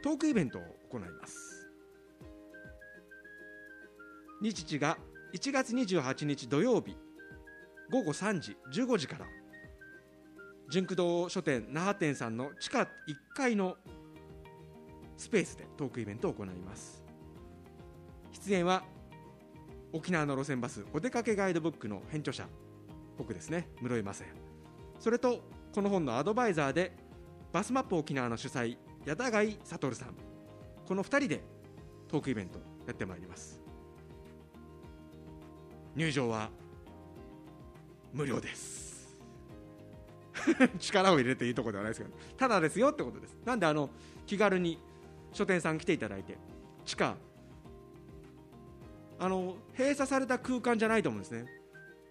[0.03, 1.67] トークイベントを行います。
[4.41, 4.97] 日時が
[5.33, 6.95] 1月28日土曜日
[7.91, 9.25] 午後3時15時から
[10.69, 12.87] 純駆動書店那覇店さんの地下1
[13.35, 13.77] 階の
[15.15, 17.03] スペースでトークイベントを行います。
[18.31, 18.83] 出演は
[19.93, 22.47] 沖縄の路線バスお出かけガイドブックの編著者
[23.17, 24.25] 僕ですね室井雅也。
[24.99, 25.41] それと
[25.73, 26.91] この本のアドバイザーで
[27.51, 30.15] バスマップ沖縄の主催矢田貝悟さん。
[30.85, 31.43] この2人で
[32.07, 33.61] トークイベントやってまいります。
[35.95, 36.49] 入場は
[38.13, 38.87] 無料です。
[40.79, 43.37] 力を入れていいところではないですけどただですよってことです。
[43.45, 43.89] なんであの
[44.25, 44.79] 気軽に
[45.33, 46.37] 書店さん来ていただいて
[46.85, 47.15] 地下
[49.19, 51.45] あの閉鎖された空間じゃないと思うんですね。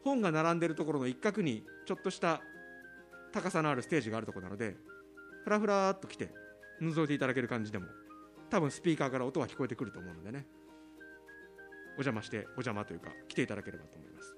[0.05, 2.41] 本が並んでるところの一角にちょっとした
[3.37, 4.76] 高さのあるステージがあるとこなので
[5.45, 6.30] ふらふらっと来て
[6.80, 7.87] 覗いていただける感じでも
[8.49, 10.47] 多分スピーカーから音が聞こえてくると思うのでね。
[11.99, 14.37] お邪魔してお邪魔というか来ていただければと思います。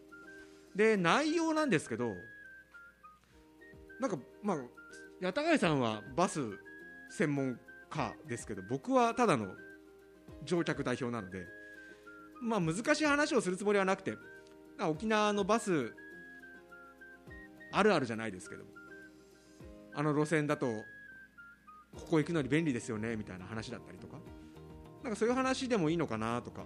[0.75, 2.15] で内容なんですけど
[4.01, 4.57] なんかまあ
[5.21, 6.41] 八田貝さんはバス
[7.11, 7.59] 専門
[7.91, 9.49] 家ですけど僕はただの
[10.45, 11.47] 乗客代表なので
[12.41, 14.17] まあ難しい話をするつもりはなくて
[14.81, 15.93] 沖縄のバス
[17.73, 18.78] あるあるじゃないですけども
[19.99, 20.85] あの路線だと
[21.93, 24.19] ここ行くのに便利ですよねみたいな話だったりとか。
[25.03, 26.63] なんかそういう話でもいいのかなとか。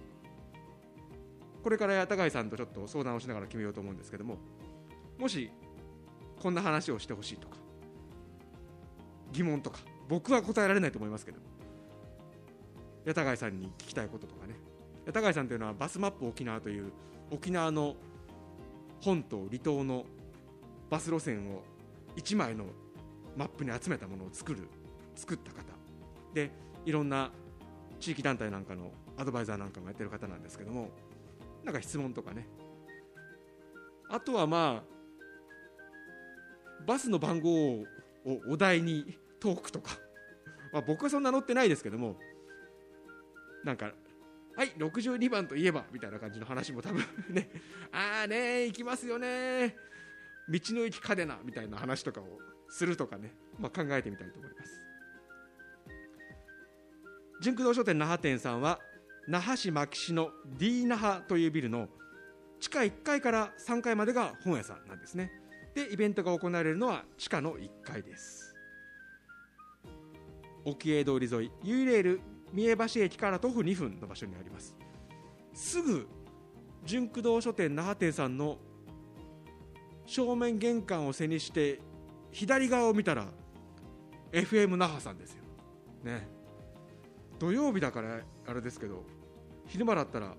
[1.63, 4.37] これから八田貝さんとちょっと相談をしながら決めようと思うんですけども。
[5.17, 5.49] もし
[6.39, 7.57] こんな話をしてほしいとか。
[9.31, 9.79] 疑問とか。
[10.07, 11.39] 僕は答えられないと思いますけど
[13.07, 14.53] 八田貝さんに聞きたいこととかね。
[15.07, 16.91] 八田貝さんというのはバスマップ沖縄という
[17.31, 17.95] 沖縄の
[19.01, 20.05] 本島離島の
[20.91, 21.63] バス路線を
[22.15, 22.65] 1枚の
[23.35, 24.67] マップに集めたものを作る
[25.15, 25.63] 作った方。
[26.33, 26.51] で
[26.85, 27.31] いろんな
[27.99, 30.89] 地域団体なんかのアドバイザーなんかもやってる方なんですけども
[31.63, 32.47] なんか質問とかね。
[34.09, 34.93] あとはまあ
[36.85, 37.85] バスの番号を
[38.49, 39.97] お題にトークとか、
[40.71, 42.17] まあ、僕はそんな乗ってないですけども
[43.63, 43.93] なんか
[44.55, 47.49] はい62番といえばみたいな感じの話も多分ね。
[47.91, 49.75] ああね行きますよね
[50.49, 52.25] 道の駅嘉手納みたいな話とかを
[52.73, 54.81] するとかね、まあ、考えてみたいと思います。
[57.39, 58.79] 純駆動書店那覇店さんは
[59.27, 61.87] 那覇市牧師の D 那覇というビルの
[62.59, 65.31] 地下1階から3階までが本屋さんなんですね。
[65.75, 68.55] でイベントが行われるのは地下の1階です。
[70.65, 72.21] 沖江通り沿いユイレール
[72.53, 74.75] 三重橋駅から徒歩2分の場所にあります。
[75.53, 76.07] すぐ
[76.85, 78.57] 純駆動書店那覇店さんの
[80.07, 81.79] 正面玄関を背にして
[82.33, 83.27] 左側を見たら
[84.31, 85.43] FM 那覇さんですよ。
[86.03, 86.27] ね。
[87.39, 89.03] 土曜日だからあれですけど
[89.67, 90.35] 昼間だったら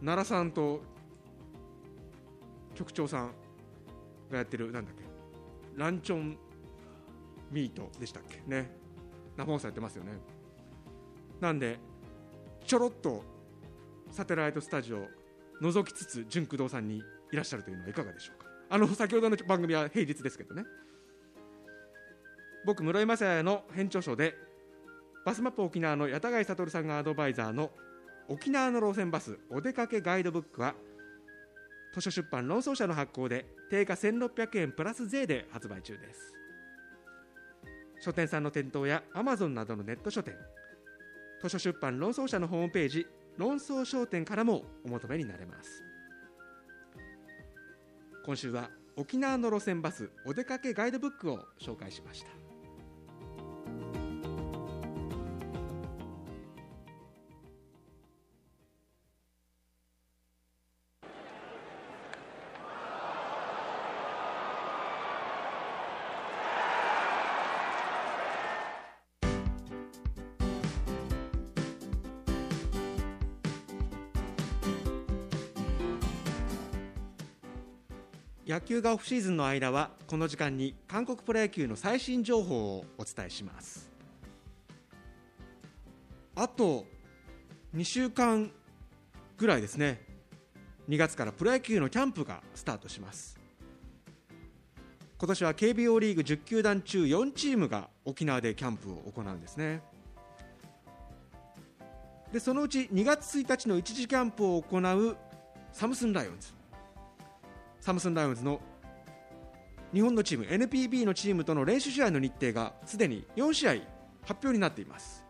[0.00, 0.82] 奈良さんと
[2.74, 3.32] 局長さん
[4.30, 5.02] がやってるなんだっけ
[5.76, 6.36] ランチョン
[7.50, 8.42] ミートでしたっけ？
[8.46, 8.70] ね。
[9.36, 10.12] 生放送やってますよね。
[11.40, 11.78] なんで
[12.66, 13.22] ちょろっと
[14.10, 15.06] サテライトスタジオ
[15.62, 16.98] 覗きつつ純駆動さんに
[17.32, 18.35] いらっしゃるというのはいかがでしょう？
[18.68, 20.64] あの先ほどの番組は平日ですけどね。
[22.64, 24.34] 僕室井雅也の編著書で
[25.24, 27.70] バスマップ沖縄の八田貝悟さんがアドバイザーの
[28.28, 30.74] 沖縄の路線バスお出かけガイドブックは
[31.94, 36.34] 図書出版論争者の発行で定価1600円プラス税で発売中です。
[38.00, 40.34] 書店さんの店頭やアマゾンなどのネット書店
[41.40, 43.06] 図書出版論争者のホームページ
[43.36, 45.84] 論争商店からもお求めになれます。
[48.26, 52.45] 今週は沖縄の路線バスお出かけガイドブックを紹介しました。
[78.66, 83.88] 球がオフシーズンの間はこの時間に韓国プロ野球の最新情報をお伝えします。
[86.34, 86.84] あと
[87.74, 88.50] 2週間
[89.38, 90.04] ぐらいですね。
[90.88, 93.38] 2月からプロ野球のキャンプがスタートします。
[95.18, 99.80] 今年は KBO リーグ10球団中4チームが沖縄でキャンプを行うんですね。
[102.32, 105.16] でそのうち2月1日の一時キャンプを行う
[105.72, 106.56] サムスンライオンズ。
[107.86, 108.60] サムスンライオンズの
[109.94, 113.72] 日本のチーム NPB のチームとの練習試合の日程がすでに4試合
[114.22, 115.24] 発表になっています。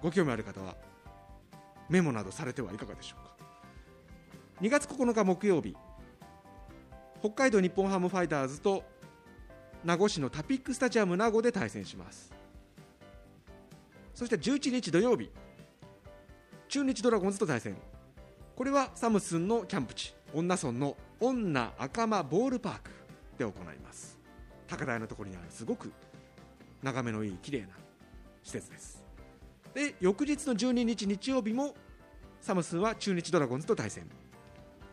[0.00, 0.76] ご興味ある方は
[1.88, 3.34] メモなどされてはいかがでしょうか。
[4.60, 5.74] 2月9日木曜日
[7.18, 8.84] 北海道日本ハムファイターズと
[9.82, 12.32] 名護市のタピックスタジアム名護で対戦します。
[14.14, 15.28] そして11日土曜日
[16.68, 17.76] 中日ドラゴンズと対戦。
[18.54, 20.14] これはサムスンのキャンプ地。
[20.34, 22.90] 恩納村の恩納赤間ボールパーク
[23.38, 24.18] で行います。
[24.68, 25.92] 高台のところにあるすごく
[26.82, 27.68] 眺めのいい綺麗な
[28.42, 29.04] 施設です。
[29.72, 31.74] で翌日の12日日曜日も
[32.40, 34.08] サムスンは中日ドラゴンズと対戦。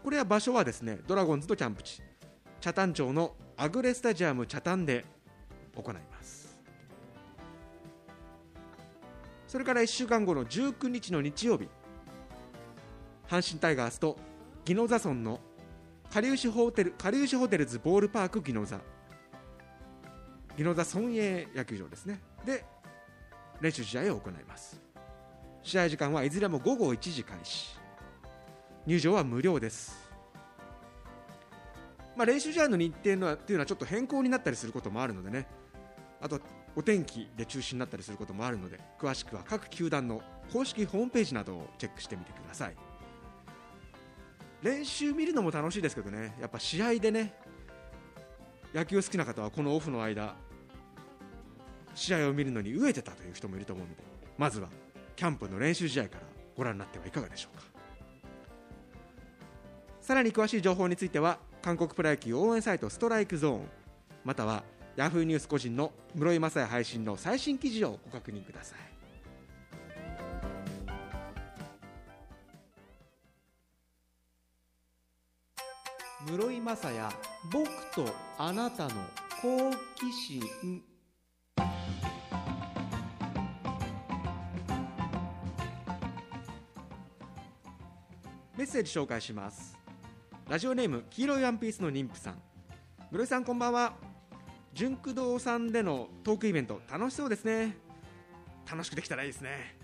[0.04, 2.02] これは場所はですねドラゴンズとキャンプ地
[2.60, 5.06] 北谷町のアグレスタジアム北谷で
[5.76, 6.60] 行います。
[9.48, 11.68] それから1週間後の19日の日曜日
[13.28, 14.18] 阪神タイガースと
[14.66, 15.40] 宜野座村の
[16.12, 18.80] かりゆしホテルかりゆしホテルズボールパーク宜野座
[20.58, 22.22] 宜野座村営野球場ですね。
[22.46, 22.66] で
[23.62, 24.82] 練習試合を行います。
[25.64, 27.80] 試合時間はいずれも午後1時開始。
[28.86, 30.12] 入場は無料です。
[32.16, 35.48] まあ、練習試合の日程のっていうのはちょっと変更になったりすることもあるのでね。
[36.20, 36.40] あと
[36.76, 40.22] お天気で中止になったりすることもあるので詳しくは各球団の
[40.54, 42.91] 公式ホームページなどをチェックしてみてください。
[44.62, 46.36] 練習見るのも楽しいですけどね。
[46.40, 47.34] やっぱ試合でね
[48.74, 50.36] 野球好きな方はこのオフの間
[51.94, 54.02] 試合を見るのに飢えてたという人もいると思うので
[54.38, 54.70] まずは
[55.16, 56.22] キャンプの練習試合から
[56.56, 57.64] ご覧になってはいかがでしょうか。
[60.00, 63.62] さらに詳しい情報については韓国プロ野球応援サイトストライクゾーン
[64.24, 64.64] または
[64.96, 68.91] ヤフーニュース個人の室井雅也配信の最新記事をご確認ください。
[76.28, 77.16] 室井雅也
[77.52, 78.06] 僕と
[78.38, 78.92] あなたの
[79.42, 80.84] 好奇心。
[88.56, 89.76] メッセージ紹介します。
[90.48, 92.42] ラジオネーム黄色いワンピースの妊婦さん。
[93.10, 93.94] 室井さんこんばんは。
[94.76, 97.76] 純駆動さんでのトークイベント楽しそうですね。
[98.70, 99.76] 楽しくできたらいいですね。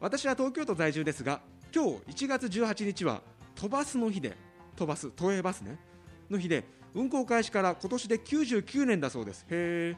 [0.00, 1.42] 私は東京都在住ですが
[1.74, 3.20] 今日1月18日は
[3.54, 4.45] 飛ばすの日で
[4.76, 5.78] 飛ばす都営バスね。
[6.30, 6.64] の日で
[6.94, 9.46] 運行開始から今年で99年だそうです。
[9.50, 9.96] へえ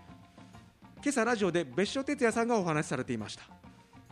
[1.02, 3.44] 今朝ラジオで別所哲也さんがお話しされていました。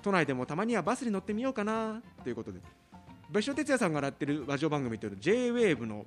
[0.03, 2.03] 都内でもたまにはバスに乗ってみようかな。
[2.23, 2.61] ということで
[3.31, 6.07] 別所哲也さんがやってるラジオ番組というのは J-WAVE の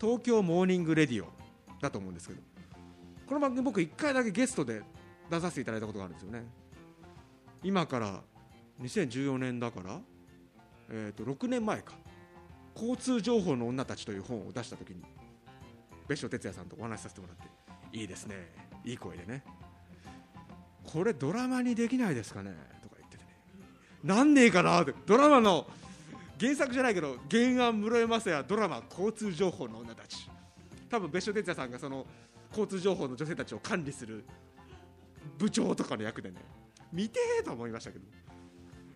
[0.00, 1.28] 東京モーニングレディオ
[1.80, 2.40] だと思うんですけど
[3.26, 4.82] この番組僕1回だけゲストで
[5.30, 6.44] 出させていただいたことがあるんですよね。
[7.62, 8.22] 今から
[8.80, 10.00] 2014年だから、
[10.90, 11.94] えー、と6年前か。
[12.80, 15.02] 交通情報の女たちという本を出した時に
[16.06, 18.36] 別所哲也さんとお話しさせてもらっていいですね。
[18.84, 19.42] いい声でね。
[20.84, 22.52] これドラマにできないですかね？
[22.82, 23.30] とか言っててね。
[24.04, 24.80] なんねえかな？
[24.80, 25.66] ってドラマの
[26.38, 30.30] 原作じゃないけど原案室山雅也ドラマ交通情報の女たち。
[30.88, 32.06] 多分別所哲也さんがその
[32.50, 34.24] 交通情報の女性たちを管理する
[35.36, 36.36] 部長とかの役でね。
[36.92, 38.04] 見てーと思いましたけど。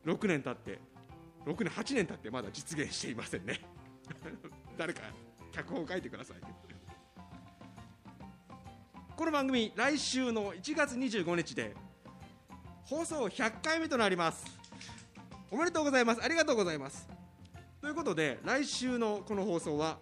[0.06, 0.80] 6年経って
[1.44, 3.60] 6年8年経ってまだ実現していませんね。
[4.78, 5.02] 誰か
[5.50, 6.36] 脚本を書いてください。
[9.16, 11.74] この番組来週の1月25日で
[12.84, 14.44] 放送100回目となります。
[15.50, 16.22] おめでとうございます。
[16.22, 17.08] ありがとうございます。
[17.80, 19.98] ということで来週のこの放送は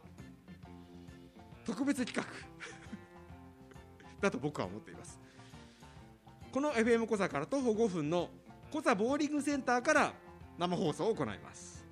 [1.65, 2.51] 特別企画
[4.21, 5.19] だと僕は思っています。
[6.53, 8.29] この FM 小座から徒歩5分の
[8.71, 10.13] 小座ボーリングセンターから
[10.59, 11.85] 生放送を行います。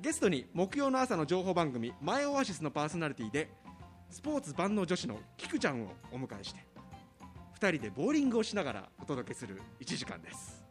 [0.00, 3.50] ゲストに木曜の朝の情報番組「マイオアシス」のパーソナリティで
[4.08, 6.60] スポーツ万能女子のキクちゃんをお迎えして
[7.58, 10.64] 2人でボーリングをしながらお届けする1時間です。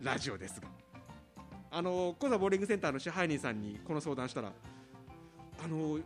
[0.00, 0.68] ラジオですが。
[1.70, 4.52] あの小座ボーリングセンターの支配人さんにこの相談したら
[5.62, 5.98] あの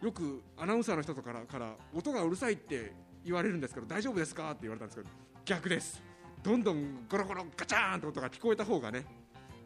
[0.00, 2.92] よくアナウンサーの人とからから音がうるさいって
[3.24, 4.50] 言われるんですけど大丈夫ですか？
[4.50, 5.08] って言われたんですけど
[5.44, 6.02] 逆です。
[6.42, 9.04] どんどんゴロゴロガチャーンって音が聞こえた方がね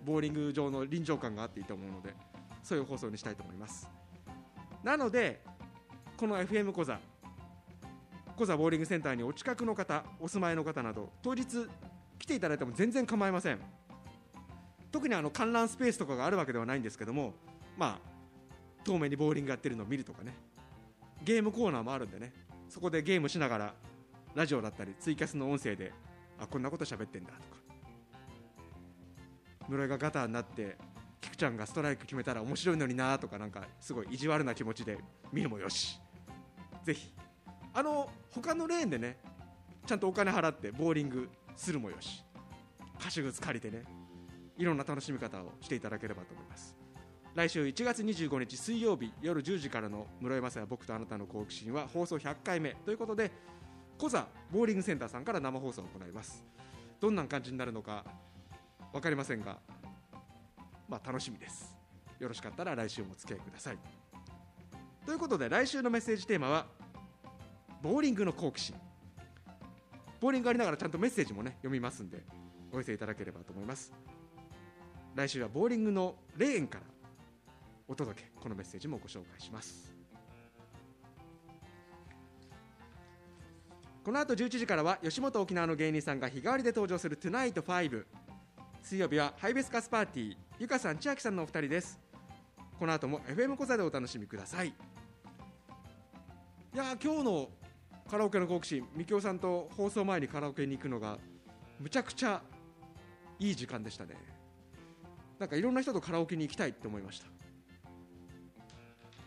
[0.05, 2.15] ボーリング場の臨場感があっていいと思うので
[2.63, 3.89] そういう放送にしたいと思います。
[4.83, 5.41] なので
[6.17, 6.99] この FM 講座
[8.37, 11.47] 講座ボーリングセンターにお近くの方お住まいの方など当日
[12.19, 13.59] 来ていただいても全然構いません。
[14.93, 17.35] 特にあの観覧スペースとかがあるわけではないんですけども
[17.77, 20.35] まあ遠目にボーリングやってるのを見るとかね。
[21.25, 22.33] ゲームコーナーもあるんでね。
[22.69, 23.75] そこでゲームしながら
[24.35, 25.93] ラジオだったりツイキャスの音声で
[26.39, 27.57] あこんなこと喋ってんだとか。
[29.69, 30.77] 室井がガターになって
[31.21, 34.99] 菊ちゃんがストライク決めたら面白いのになとかなんかすごい意地悪な気持ちで
[35.33, 36.01] 見るもよし。
[36.85, 37.13] ぜひ。
[37.75, 39.19] あの他のレーンでね
[39.87, 42.25] ちゃんとお金払ってボーリングするもよし。
[42.99, 43.85] 歌手靴借りてね
[44.57, 46.77] いろんな楽しみ方をしていただければと思います。
[47.35, 53.31] 来週1月25日水曜日夜10時からの室井雅也僕とあなたの好奇心は放送100回目ということで
[53.99, 56.45] コザボーリングセンターさんから生放送を行います。
[57.01, 58.05] どんな感じになるのか
[58.93, 59.59] 分かりませんが
[60.89, 61.75] まあ楽しみです。
[62.19, 63.79] よろしかったら来週もお付き合いください。
[65.05, 66.67] ということで来週のメッセージテーマは
[67.83, 68.77] ボーリングの好奇心。
[70.21, 72.25] ボーリングありながらちゃんとメッセージもね読みますんで
[72.73, 73.93] お寄せいただければと思います。
[75.15, 76.85] 来週はボーリングのレーンから
[77.89, 79.96] お届けこのメッセージもご紹介します。
[84.07, 88.07] この後11時からは吉本沖縄の芸人さんが日替わりで登場する「トゥナイト5」
[88.81, 91.99] 水曜日はハイベスカスパーティーゆかさん千秋さんのお二人です。
[92.79, 94.69] この後も FM 小座でお楽しみください。
[94.69, 94.73] い
[96.73, 97.49] や今日の
[98.09, 101.19] カラオケの好奇心みきおさんと放送前にカラオケに行くのが
[101.81, 102.41] むちゃくちゃ
[103.41, 104.15] いい時間でしたね。
[105.41, 107.27] なんかいろんな人とカラオケに行きたいって思いました。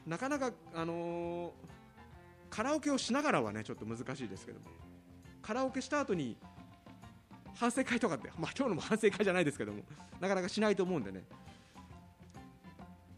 [0.08, 1.79] なかなかあのー、
[2.50, 4.66] カラオケをしながらはねちょっと難しいですけども。
[5.42, 6.38] カラオケした後に
[7.56, 9.84] 反省会とかってまあ今日のも反省会じゃないですけども
[10.20, 11.24] なかなかしないと思うんでね。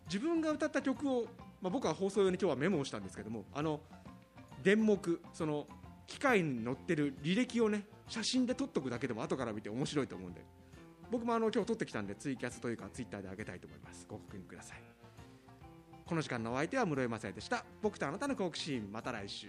[0.06, 1.26] 自分が歌った曲を、
[1.62, 3.80] まあ、僕は放送用に今日はメモをしたんですけどもあの
[4.62, 5.68] 電目その
[6.06, 10.42] 機械に載ってる履歴をね写真で撮っとくだけでも後から見て面白いと思うんで。
[11.12, 14.06] 僕もあの今日撮ってきたんでツイキャスというかツイッターで上げたいと思います。
[14.08, 14.91] ご確認ください。
[16.12, 17.64] この時間のお相手は室井雅也でした。
[17.82, 19.48] 僕とあなたの好奇心また来週。